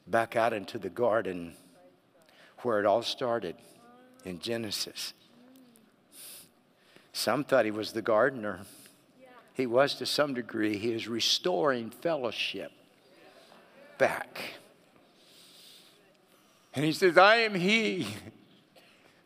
[0.07, 1.53] back out into the garden
[2.60, 3.56] where it all started
[4.26, 5.14] in Genesis.
[7.14, 8.60] Some thought he was the gardener.
[9.53, 10.78] He was to some degree.
[10.78, 12.72] He is restoring fellowship
[13.98, 14.56] back.
[16.73, 18.07] And he says, I am he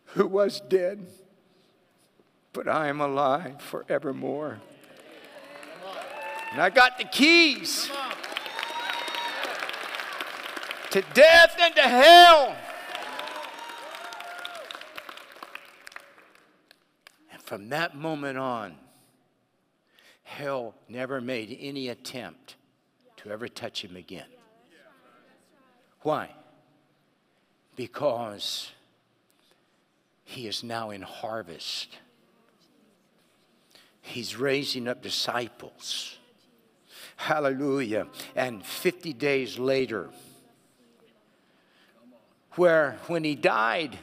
[0.07, 1.05] who was dead,
[2.53, 4.59] but I am alive forevermore.
[6.51, 7.91] And I got the keys
[10.95, 12.55] to death and to hell.
[17.33, 18.75] And from that moment on,
[20.23, 22.55] hell never made any attempt
[23.17, 24.29] to ever touch him again.
[26.03, 26.29] Why?
[27.75, 28.71] Because
[30.23, 31.97] he is now in harvest.
[34.01, 36.17] He's raising up disciples.
[37.17, 38.07] Hallelujah.
[38.33, 40.09] And 50 days later,
[42.55, 43.97] where when he died,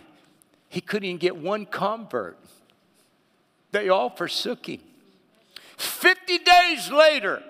[0.68, 2.38] he couldn't even get one convert,
[3.72, 4.80] they all forsook him.
[5.76, 7.42] 50 days later,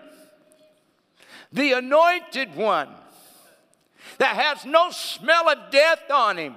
[1.52, 2.88] the anointed one
[4.18, 6.54] that has no smell of death on him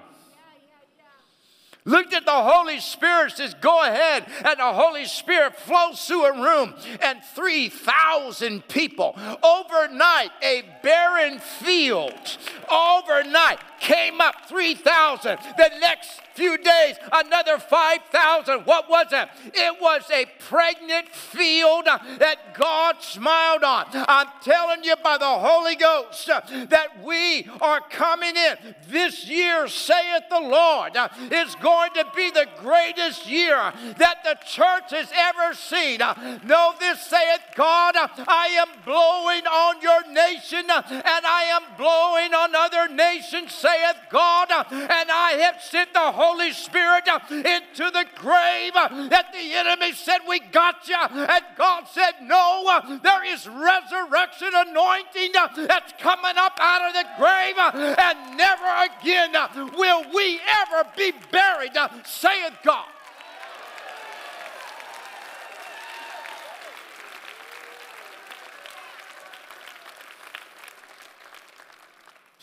[1.86, 4.26] looked at the Holy Spirit, says, Go ahead.
[4.44, 12.38] And the Holy Spirit flows through a room, and 3,000 people overnight, a barren field,
[12.70, 15.38] overnight came up 3,000.
[15.58, 18.62] The next few days, another 5,000.
[18.62, 19.30] What was it?
[19.54, 23.86] It was a pregnant field that God smiled on.
[23.94, 28.76] I'm telling you by the Holy Ghost that we are coming in.
[28.90, 30.98] This year, saith the Lord,
[31.32, 36.00] is going to be the greatest year that the church has ever seen.
[36.46, 42.56] Know this, saith God, I am blowing on your nation and I am blowing on
[42.56, 43.75] other nations, saith
[44.10, 50.20] God, and I have sent the Holy Spirit into the grave that the enemy said,
[50.28, 50.96] We got you.
[50.96, 55.32] And God said, No, there is resurrection anointing
[55.68, 59.34] that's coming up out of the grave, and never again
[59.78, 62.86] will we ever be buried, saith God.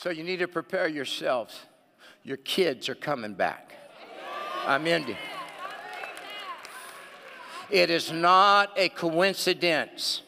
[0.03, 1.61] So you need to prepare yourselves.
[2.24, 3.73] Your kids are coming back.
[4.66, 5.16] I'm ending.
[7.70, 10.23] It is not a coincidence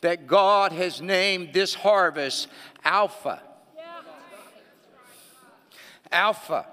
[0.00, 2.48] that God has named this harvest
[2.82, 3.40] Alpha
[6.10, 6.66] Alpha.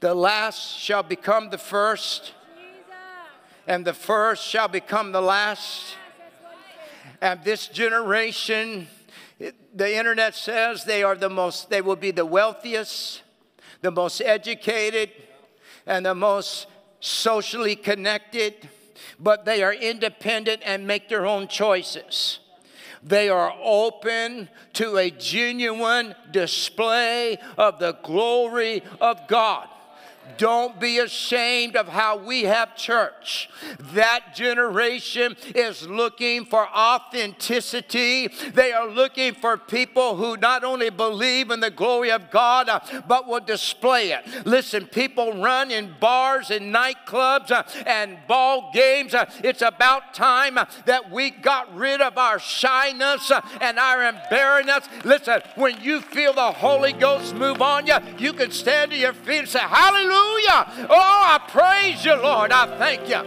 [0.00, 2.34] The last shall become the first,
[3.66, 5.96] and the first shall become the last.
[7.22, 8.88] And this generation,
[9.38, 13.22] the internet says they are the most, they will be the wealthiest,
[13.80, 15.10] the most educated,
[15.86, 16.66] and the most
[16.98, 18.68] socially connected,
[19.20, 22.40] but they are independent and make their own choices.
[23.04, 29.68] They are open to a genuine display of the glory of God.
[30.38, 33.48] Don't be ashamed of how we have church.
[33.94, 38.28] That generation is looking for authenticity.
[38.28, 42.80] They are looking for people who not only believe in the glory of God, uh,
[43.06, 44.46] but will display it.
[44.46, 49.14] Listen, people run in bars and nightclubs uh, and ball games.
[49.14, 50.54] Uh, It's about time
[50.86, 53.30] that we got rid of our shyness
[53.60, 54.88] and our embarrassment.
[55.04, 59.12] Listen, when you feel the Holy Ghost move on you, you can stand to your
[59.12, 60.21] feet and say, Hallelujah!
[60.54, 62.52] Oh, I praise you, Lord.
[62.52, 63.22] I thank you.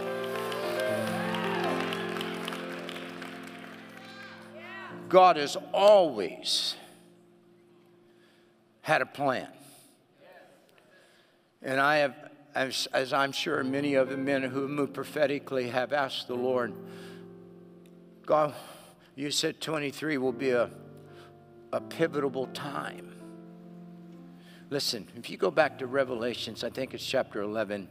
[5.08, 6.74] God has always
[8.82, 9.48] had a plan.
[11.62, 12.14] And I have,
[12.54, 16.74] as, as I'm sure many of the men who move prophetically have asked the Lord,
[18.24, 18.54] God,
[19.14, 20.70] you said 23 will be a,
[21.72, 23.15] a pivotal time.
[24.68, 27.86] Listen, if you go back to Revelations, I think it's chapter 11,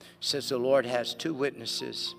[0.00, 2.14] it says the Lord has two witnesses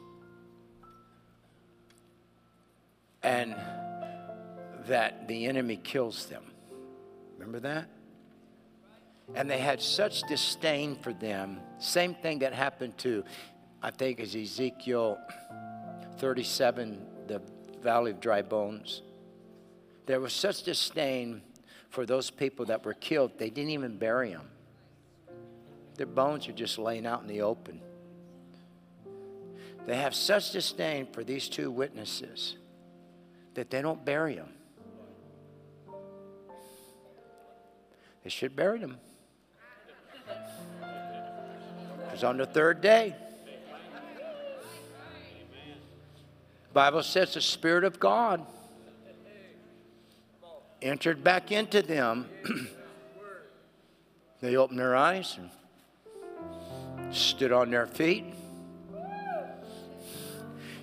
[3.21, 3.55] and
[4.87, 6.43] that the enemy kills them.
[7.37, 7.87] Remember that?
[9.35, 11.59] And they had such disdain for them.
[11.77, 13.23] Same thing that happened to,
[13.83, 15.19] I think, is Ezekiel
[16.17, 17.43] 37, the
[17.83, 19.03] valley of dry bones.
[20.07, 21.43] There was such disdain
[21.89, 24.47] for those people that were killed, they didn't even bury them.
[25.95, 27.81] Their bones are just laying out in the open.
[29.85, 32.55] They have such disdain for these two witnesses
[33.55, 34.53] that they don't bury them.
[38.23, 38.97] They should bury them.
[42.03, 43.15] Because on the third day,
[46.71, 48.45] Bible says the Spirit of God
[50.81, 52.27] entered back into them.
[54.41, 55.49] they opened their eyes and
[57.15, 58.25] stood on their feet.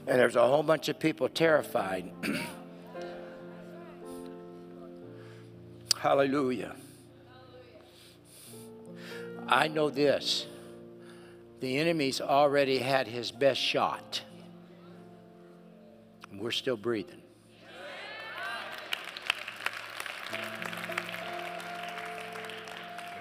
[0.09, 2.11] And there's a whole bunch of people terrified.
[5.99, 6.77] Hallelujah.
[9.49, 10.47] I know this
[11.61, 14.23] the enemy's already had his best shot.
[16.31, 17.23] And we're still breathing.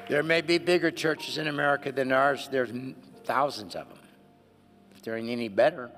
[0.07, 2.47] There may be bigger churches in America than ours.
[2.51, 2.69] There's
[3.23, 3.97] thousands of them.
[4.95, 5.89] If there ain't any better.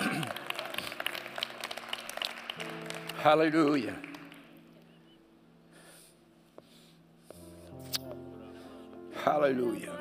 [3.16, 3.96] Hallelujah.
[9.14, 9.92] Hallelujah.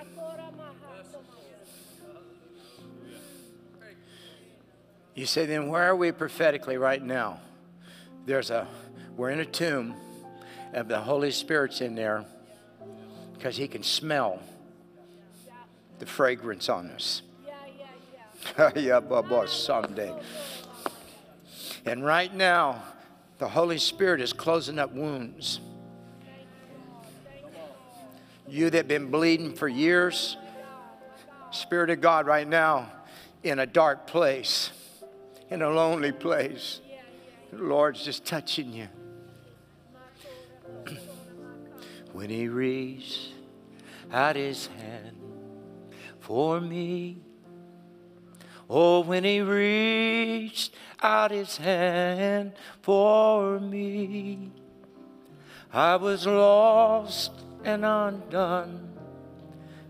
[5.15, 7.39] You say, then where are we prophetically right now?
[8.25, 8.67] There's a,
[9.15, 9.95] we're in a tomb,
[10.73, 12.25] and the Holy Spirit's in there
[13.43, 14.39] because He can smell
[15.99, 17.23] the fragrance on us.
[17.45, 17.87] yeah, yeah,
[18.57, 18.71] yeah.
[18.81, 20.13] Yeah, Baba, someday.
[21.85, 22.81] And right now,
[23.39, 25.59] the Holy Spirit is closing up wounds.
[28.47, 30.37] You that been bleeding for years,
[31.51, 32.89] Spirit of God, right now,
[33.43, 34.71] in a dark place,
[35.49, 36.79] in a lonely place,
[37.51, 38.87] the Lord's just touching you.
[42.13, 43.32] when He reached
[44.13, 45.17] out His hand
[46.19, 47.17] for me.
[48.69, 54.51] Oh, when He reached out His hand for me,
[55.73, 57.31] I was lost
[57.63, 58.93] and undone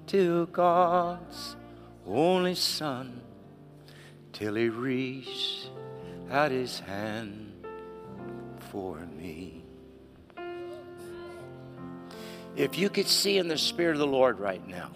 [0.08, 1.58] till God's
[2.08, 3.22] only Son,
[4.32, 5.70] till He reached
[6.32, 7.54] out His hand
[8.72, 9.13] for me.
[12.56, 14.92] If you could see in the Spirit of the Lord right now,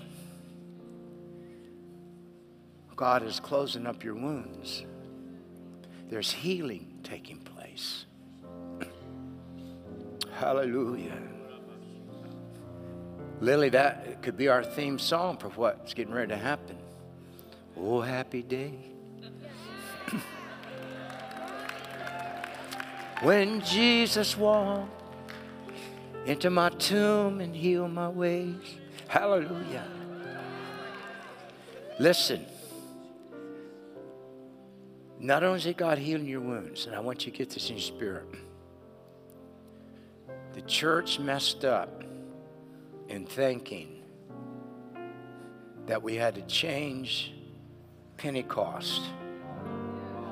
[2.96, 4.84] God is closing up your wounds.
[6.10, 8.06] There's healing taking place.
[10.34, 11.18] Hallelujah.
[13.40, 16.78] Lillie, that could be our theme song for what's getting ready to happen.
[17.80, 18.74] Oh, happy day.
[23.22, 24.97] when Jesus walked
[26.28, 28.56] into my tomb and heal my ways.
[29.08, 29.88] Hallelujah.
[32.00, 32.46] Listen.
[35.20, 37.78] Not only is God healing your wounds, and I want you to get this in
[37.78, 38.28] your spirit.
[40.54, 42.04] The church messed up
[43.08, 44.04] in thinking
[45.86, 47.34] that we had to change
[48.18, 49.02] Pentecost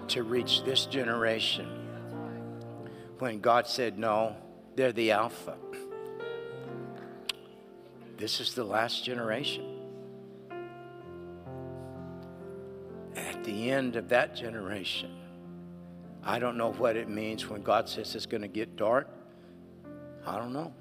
[0.09, 1.67] to reach this generation
[3.19, 4.35] when God said, No,
[4.75, 5.55] they're the Alpha.
[8.17, 9.65] This is the last generation.
[13.15, 15.11] At the end of that generation,
[16.23, 19.07] I don't know what it means when God says it's going to get dark.
[20.25, 20.73] I don't know.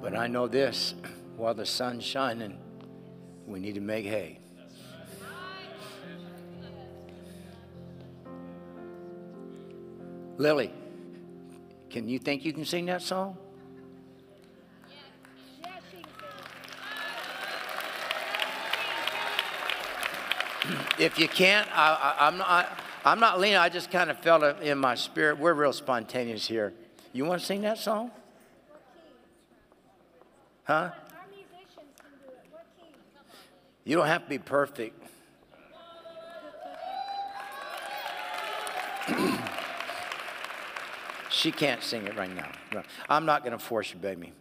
[0.00, 0.94] But I know this
[1.36, 2.58] while the sun's shining,
[3.46, 4.40] we need to make hay.
[10.38, 10.72] Lillie,
[11.88, 13.38] can you think you can sing that song?
[20.98, 22.80] If you can't, I, I'm not.
[23.06, 23.56] I'm not leaning.
[23.56, 25.38] I just kind of felt it in my spirit.
[25.38, 26.74] We're real spontaneous here.
[27.12, 28.10] You want to sing that song?
[30.64, 30.90] Huh?
[33.84, 35.00] You don't have to be perfect.
[41.30, 42.50] she can't sing it right now.
[42.74, 42.82] No.
[43.08, 44.32] I'm not going to force you, baby,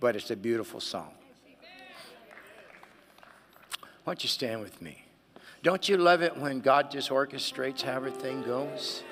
[0.00, 1.10] but it's a beautiful song.
[4.04, 5.03] Why don't you stand with me?
[5.64, 9.02] Don't you love it when God just orchestrates how everything goes?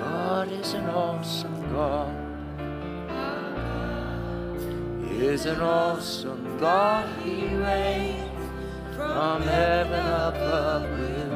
[0.00, 2.16] God is an awesome God.
[5.20, 7.08] Is an awesome God.
[7.22, 8.11] He reigns
[9.02, 11.32] from heaven above with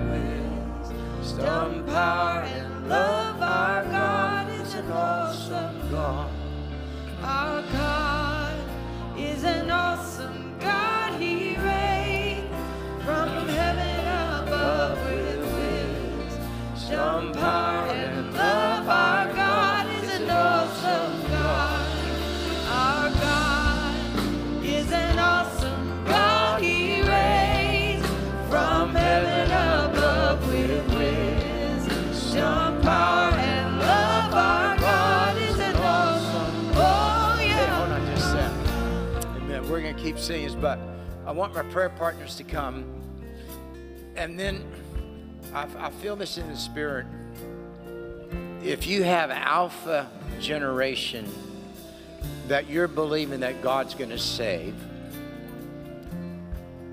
[1.18, 3.42] wisdom, power, and love.
[3.42, 6.30] Our God is an awesome God.
[7.22, 8.56] Our God
[9.18, 11.20] is an awesome God.
[11.20, 12.54] He reigns
[13.04, 14.00] from heaven
[14.44, 15.40] above with
[16.72, 18.05] wisdom, power,
[40.16, 40.78] keep but
[41.26, 42.84] I want my prayer partners to come.
[44.16, 44.64] And then
[45.52, 47.06] I, I feel this in the spirit.
[48.62, 50.08] If you have alpha
[50.40, 51.30] generation
[52.48, 54.74] that you're believing that God's going to save,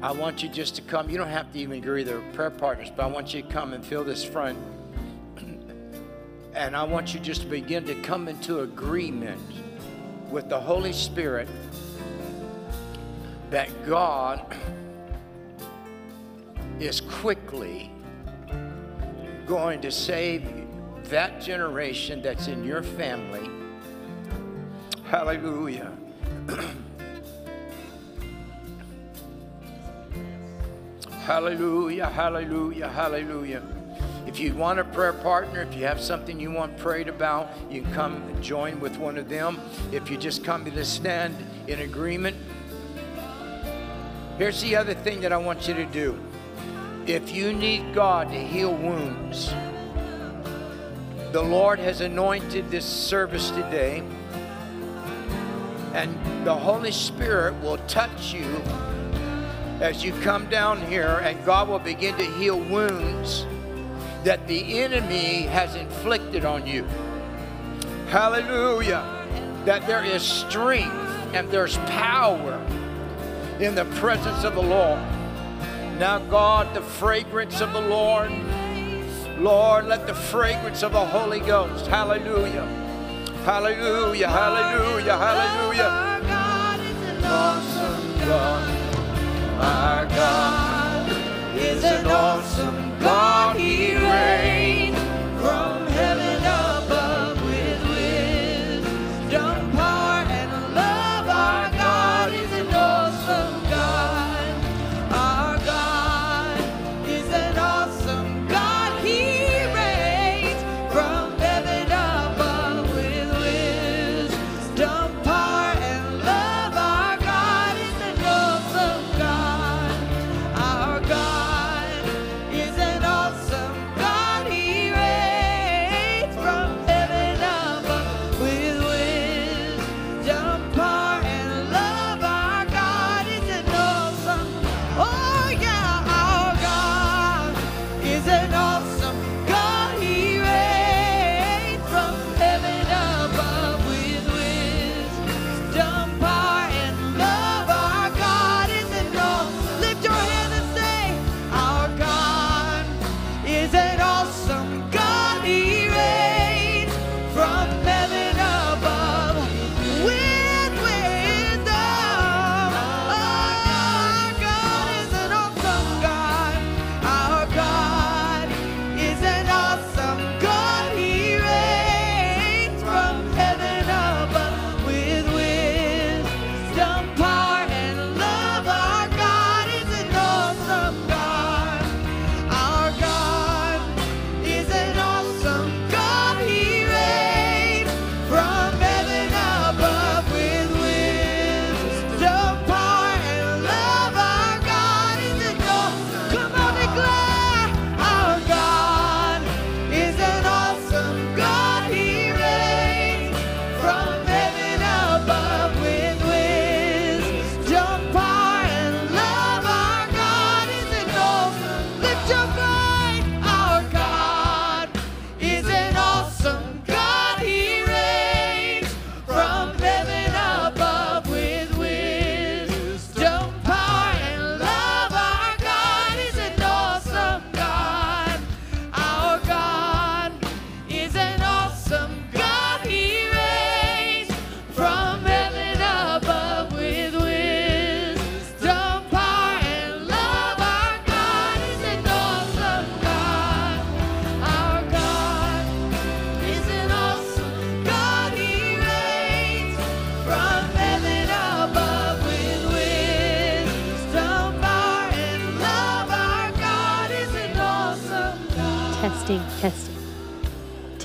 [0.01, 1.09] I want you just to come.
[1.09, 3.71] You don't have to even agree they're prayer partners, but I want you to come
[3.71, 4.57] and fill this front.
[6.53, 9.41] And I want you just to begin to come into agreement
[10.29, 11.47] with the Holy Spirit
[13.53, 14.43] that God
[16.79, 17.91] is quickly
[19.45, 20.43] going to save
[21.03, 23.47] that generation that's in your family.
[25.05, 25.95] Hallelujah.
[31.21, 33.61] hallelujah, hallelujah, hallelujah.
[34.25, 37.83] If you want a prayer partner, if you have something you want prayed about, you
[37.83, 39.61] can come and join with one of them.
[39.91, 41.35] If you just come to stand
[41.67, 42.35] in agreement,
[44.37, 46.19] here's the other thing that I want you to do.
[47.05, 49.53] If you need God to heal wounds,
[51.31, 54.03] the Lord has anointed this service today,
[55.93, 58.61] and the Holy Spirit will touch you
[59.81, 63.45] as you come down here, and God will begin to heal wounds
[64.23, 66.83] that the enemy has inflicted on you.
[68.07, 69.03] Hallelujah.
[69.65, 70.93] That there is strength
[71.33, 72.63] and there's power
[73.63, 74.99] in the presence of the Lord.
[75.97, 78.29] Now, God, the fragrance of the Lord,
[79.39, 82.65] Lord, let the fragrance of the Holy Ghost, hallelujah,
[83.45, 86.19] hallelujah, hallelujah, hallelujah.
[87.25, 88.69] Awesome God,
[89.59, 91.11] our God
[91.57, 93.55] is an awesome God.
[93.55, 94.62] He reigns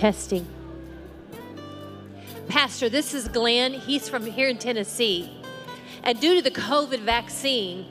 [0.09, 0.47] testing.
[2.48, 3.74] Pastor, this is Glenn.
[3.74, 5.30] He's from here in Tennessee.
[6.02, 7.85] And due to the COVID vaccine,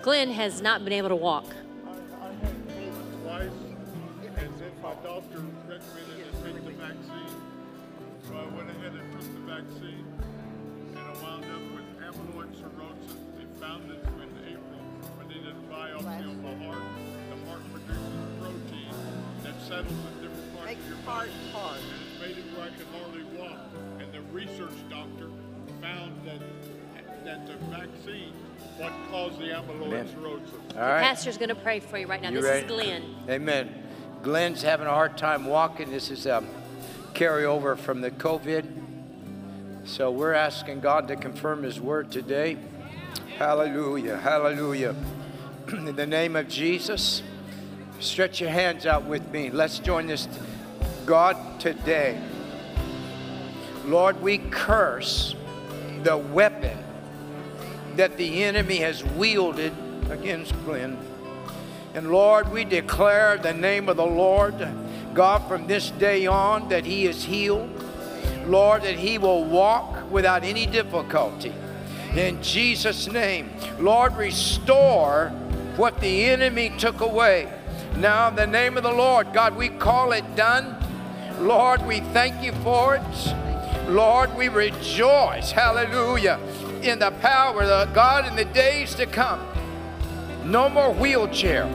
[0.00, 1.44] Glenn has not been able to walk.
[30.82, 31.04] All right.
[31.04, 32.30] Pastor's going to pray for you right now.
[32.30, 32.66] You this ready?
[32.66, 33.14] is Glenn.
[33.30, 33.72] Amen.
[34.20, 35.92] Glenn's having a hard time walking.
[35.92, 36.42] This is a
[37.14, 38.66] carryover from the COVID.
[39.84, 42.56] So we're asking God to confirm His word today.
[43.38, 44.16] Hallelujah.
[44.16, 44.96] Hallelujah.
[45.68, 47.22] In the name of Jesus,
[48.00, 49.50] stretch your hands out with me.
[49.50, 50.26] Let's join this.
[51.06, 52.20] God, today,
[53.84, 55.36] Lord, we curse
[56.02, 56.76] the weapon
[57.94, 59.72] that the enemy has wielded
[60.12, 60.96] against Glenn.
[61.94, 64.54] And Lord, we declare the name of the Lord,
[65.12, 67.68] God, from this day on, that he is healed.
[68.46, 71.52] Lord, that he will walk without any difficulty.
[72.14, 75.30] In Jesus' name, Lord, restore
[75.76, 77.52] what the enemy took away.
[77.96, 80.76] Now, in the name of the Lord, God, we call it done.
[81.40, 83.88] Lord, we thank you for it.
[83.88, 86.38] Lord, we rejoice, hallelujah,
[86.82, 89.40] in the power of God in the days to come.
[90.44, 91.66] No more wheelchair.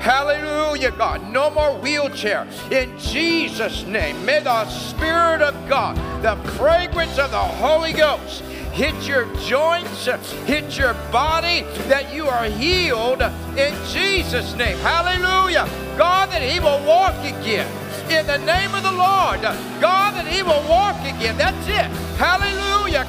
[0.00, 1.32] Hallelujah, God.
[1.32, 2.46] No more wheelchair.
[2.70, 8.42] In Jesus' name, may the Spirit of God, the fragrance of the Holy Ghost,
[8.72, 10.06] hit your joints,
[10.46, 13.22] hit your body, that you are healed
[13.56, 14.76] in Jesus' name.
[14.78, 15.66] Hallelujah.
[15.96, 17.70] God, that He will walk again.
[18.10, 19.40] In the name of the Lord,
[19.80, 21.38] God, that He will walk again.
[21.38, 21.88] That's it.
[22.18, 23.06] Hallelujah.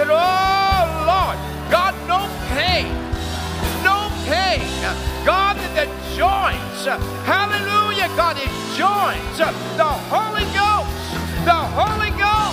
[0.00, 1.38] Oh, Lord,
[1.70, 2.88] God, no pain.
[3.84, 4.64] No pain.
[5.24, 5.84] God, the
[6.16, 6.86] joints,
[7.24, 9.38] hallelujah, God, it joins.
[9.76, 12.47] The Holy Ghost, the Holy Ghost.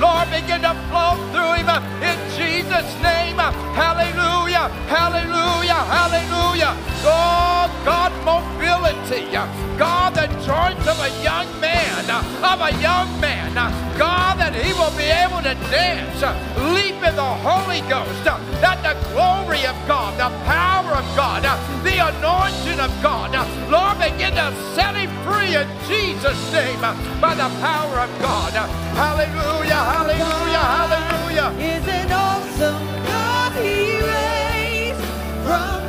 [0.00, 3.38] Lord, begin to flow through him uh, in Jesus' name.
[3.38, 6.74] Uh, hallelujah, hallelujah, hallelujah.
[7.04, 9.36] Oh, God, mobility.
[9.36, 9.46] Uh,
[9.78, 12.10] God, the joints of a young man,
[12.42, 13.54] of a young man.
[13.98, 16.22] God, that he will be able to dance,
[16.74, 21.42] leap in the Holy Ghost, that the glory of God, the power of God,
[21.84, 23.34] the anointing of God,
[23.70, 26.80] Lord, begin to set him free in Jesus' name
[27.20, 28.52] by the power of God.
[28.94, 30.58] Hallelujah, hallelujah, hallelujah.
[30.58, 31.48] Hallelujah.
[31.58, 35.00] Is an awesome God he raised
[35.44, 35.81] from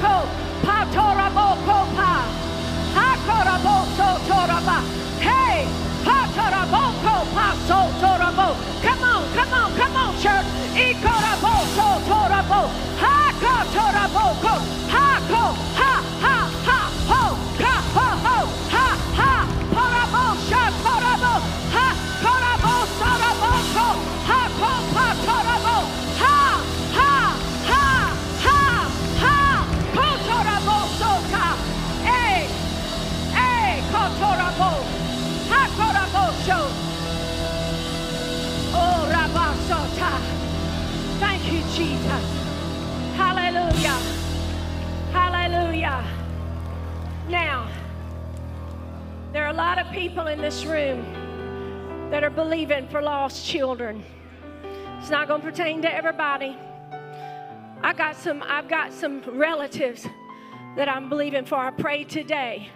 [0.00, 0.47] Coke.
[49.92, 51.04] People in this room
[52.10, 54.02] that are believing for lost children.
[54.98, 56.56] It's not going to pertain to everybody.
[57.82, 60.06] I got some I've got some relatives
[60.76, 61.56] that I'm believing for.
[61.56, 62.70] I pray today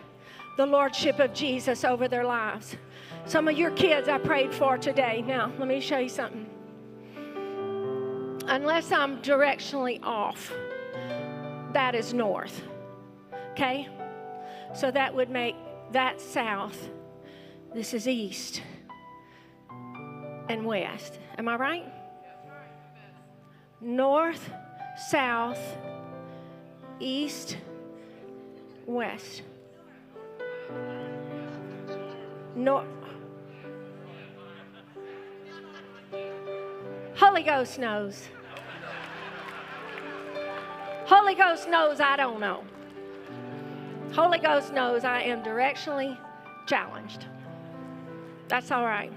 [0.56, 2.76] the lordship of Jesus over their lives.
[3.26, 5.22] Some of your kids I prayed for today.
[5.26, 6.46] Now, let me show you something.
[8.46, 10.52] Unless I'm directionally off,
[11.72, 12.62] that is north.
[13.52, 13.88] Okay?
[14.74, 15.54] So that would make
[15.92, 16.90] that south.
[17.74, 18.62] This is east
[20.50, 21.18] and west.
[21.38, 21.92] Am I right?
[23.80, 24.50] North,
[25.08, 25.58] south,
[27.00, 27.56] east,
[28.86, 29.42] west.
[32.54, 32.86] North.
[37.16, 38.28] Holy Ghost knows.
[41.06, 42.64] Holy Ghost knows I don't know.
[44.12, 46.18] Holy Ghost knows I am directionally
[46.66, 47.26] challenged.
[48.48, 49.12] That's all right.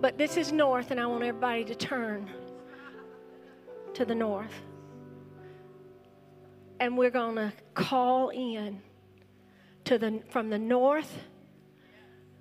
[0.00, 2.28] But this is north, and I want everybody to turn
[3.94, 4.52] to the north.
[6.80, 8.80] And we're going to call in
[9.84, 11.18] to the, from the north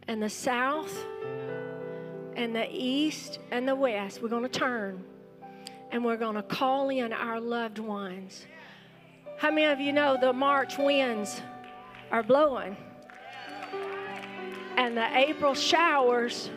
[0.08, 1.06] and the south
[2.36, 4.22] and the east and the west.
[4.22, 5.04] We're going to turn
[5.92, 8.46] and we're going to call in our loved ones.
[9.38, 11.42] How many of you know the March winds
[12.12, 12.78] are blowing?
[14.78, 16.50] And the April showers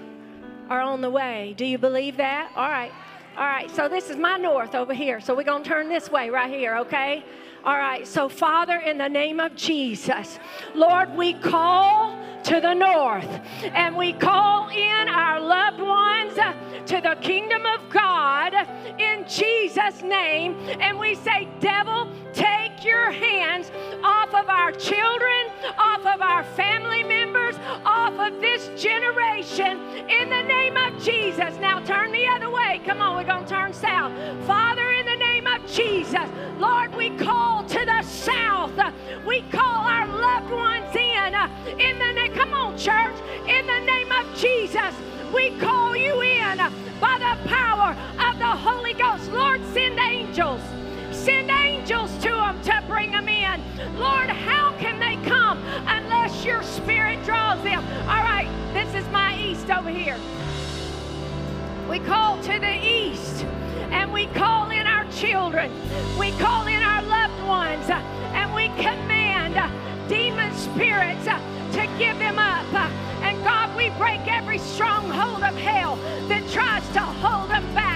[0.68, 1.54] are on the way.
[1.56, 2.50] Do you believe that?
[2.56, 2.92] All right.
[3.36, 3.70] All right.
[3.70, 5.20] So this is my north over here.
[5.20, 7.24] So we're going to turn this way right here, okay?
[7.64, 8.06] All right.
[8.06, 10.38] So, Father, in the name of Jesus,
[10.74, 16.34] Lord, we call to the north and we call in our loved ones
[16.86, 18.52] to the kingdom of God
[18.98, 20.54] in Jesus' name.
[20.78, 23.70] And we say, Devil, take your hands
[24.02, 27.23] off of our children, off of our family members,
[27.84, 29.78] off of this generation
[30.08, 31.58] in the name of Jesus.
[31.60, 32.80] Now turn the other way.
[32.84, 34.12] Come on, we're going to turn south.
[34.46, 36.28] Father, in the name of Jesus,
[36.58, 38.72] Lord, we call to the south.
[39.26, 41.34] We call our loved ones in.
[41.80, 43.16] In the name, come on, church.
[43.48, 44.94] In the name of Jesus,
[45.34, 46.58] we call you in
[47.00, 49.30] by the power of the Holy Ghost.
[49.32, 50.60] Lord, send angels.
[51.24, 53.58] Send angels to them to bring them in.
[53.96, 57.82] Lord, how can they come unless your spirit draws them?
[58.06, 60.18] All right, this is my east over here.
[61.88, 63.44] We call to the east
[63.90, 65.72] and we call in our children.
[66.18, 69.54] We call in our loved ones and we command
[70.10, 72.66] demon spirits to give them up.
[73.22, 75.96] And God, we break every stronghold of hell
[76.28, 77.94] that tries to hold them back.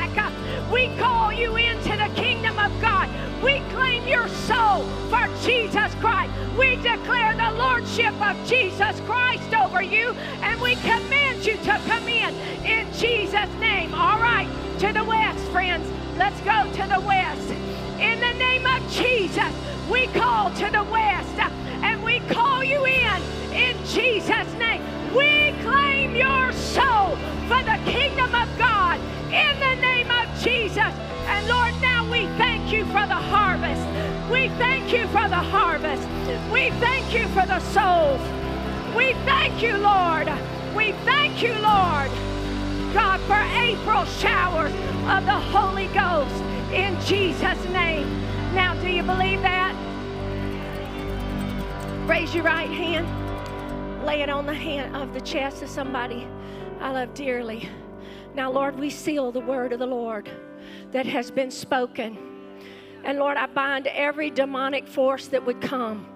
[0.73, 2.98] We call you into the kingdom of God.
[3.43, 6.33] We claim your soul for Jesus Christ.
[6.59, 10.11] We declare the lordship of Jesus Christ over you
[10.43, 12.35] and we command you to come in
[12.65, 13.95] in Jesus' name.
[13.95, 14.49] All right,
[14.81, 15.89] to the west, friends.
[16.17, 17.51] Let's go to the west.
[18.01, 19.53] In the name of Jesus,
[19.89, 21.39] we call to the west
[21.83, 24.83] and we call you in in Jesus' name.
[25.15, 27.17] We claim your soul
[27.47, 28.99] for the kingdom of God
[29.31, 30.93] in the name of Jesus.
[31.29, 33.83] And Lord, now we thank you for the harvest.
[34.31, 36.03] We thank you for the harvest.
[36.53, 38.21] We thank you for the souls.
[38.95, 40.29] We thank you, Lord.
[40.75, 42.11] We thank you, Lord.
[42.93, 44.73] God, for April showers
[45.09, 46.35] of the Holy Ghost
[46.73, 48.07] in Jesus' name.
[48.55, 49.75] Now, do you believe that?
[52.07, 53.07] Raise your right hand.
[54.05, 56.27] Lay it on the hand of the chest of somebody
[56.81, 57.69] I love dearly.
[58.35, 60.31] Now, Lord, we seal the word of the Lord
[60.93, 62.28] that has been spoken.
[63.05, 66.07] And Lord, I bind every demonic force that would come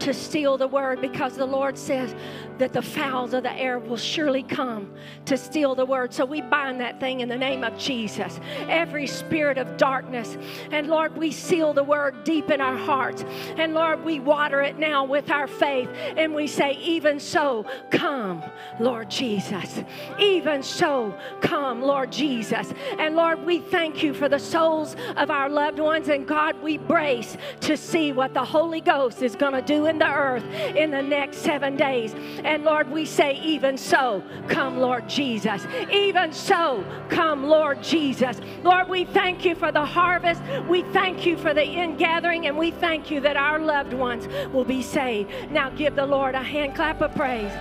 [0.00, 2.14] to steal the word because the Lord says
[2.58, 4.92] that the fowls of the air will surely come
[5.26, 6.12] to steal the word.
[6.12, 8.40] So we bind that thing in the name of Jesus.
[8.68, 10.36] Every spirit of darkness.
[10.70, 13.24] And Lord, we seal the word deep in our hearts.
[13.56, 15.88] And Lord, we water it now with our faith.
[16.16, 18.42] And we say, even so, come,
[18.78, 19.82] Lord Jesus.
[20.18, 22.72] Even so, come, Lord Jesus.
[22.98, 26.08] And Lord, we thank you for the souls of our loved ones.
[26.08, 29.98] And God, we brace to see what the Holy Ghost is going to do in
[29.98, 30.44] the earth
[30.76, 32.14] in the next seven days.
[32.44, 35.66] And Lord, we say, even so, come, Lord Jesus.
[35.92, 38.40] Even so, come, Lord Jesus.
[38.62, 40.42] Lord, we thank you for the harvest.
[40.68, 44.64] We thank you for the ingathering, and we thank you that our loved ones will
[44.64, 45.30] be saved.
[45.50, 47.52] Now give the Lord a hand clap of praise.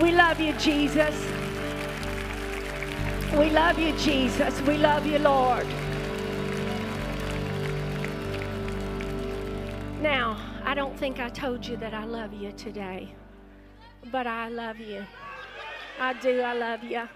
[0.00, 1.14] We love you, Jesus.
[3.36, 4.60] We love you, Jesus.
[4.62, 5.66] We love you, Lord.
[10.00, 13.14] Now, I don't think I told you that I love you today,
[14.10, 15.04] but I love you.
[16.00, 16.40] I do.
[16.40, 17.08] I love you.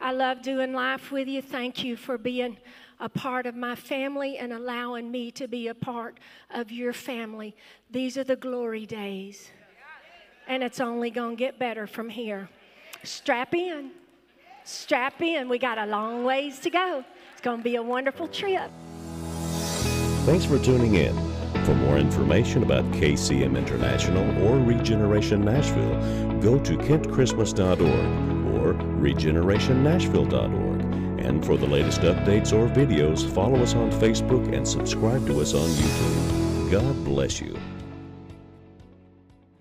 [0.00, 1.42] I love doing life with you.
[1.42, 2.56] Thank you for being
[2.98, 6.18] a part of my family and allowing me to be a part
[6.50, 7.54] of your family.
[7.90, 9.50] These are the glory days,
[10.46, 12.48] and it's only going to get better from here.
[13.04, 13.90] Strap in.
[14.64, 15.48] Strap in.
[15.48, 17.04] We got a long ways to go.
[17.32, 18.70] It's going to be a wonderful trip.
[20.24, 21.37] Thanks for tuning in.
[21.64, 25.98] For more information about KCM International or Regeneration Nashville,
[26.40, 27.80] go to kentchristmas.org
[28.54, 30.80] or regenerationnashville.org.
[31.24, 35.54] And for the latest updates or videos, follow us on Facebook and subscribe to us
[35.54, 36.70] on YouTube.
[36.70, 37.56] God bless you.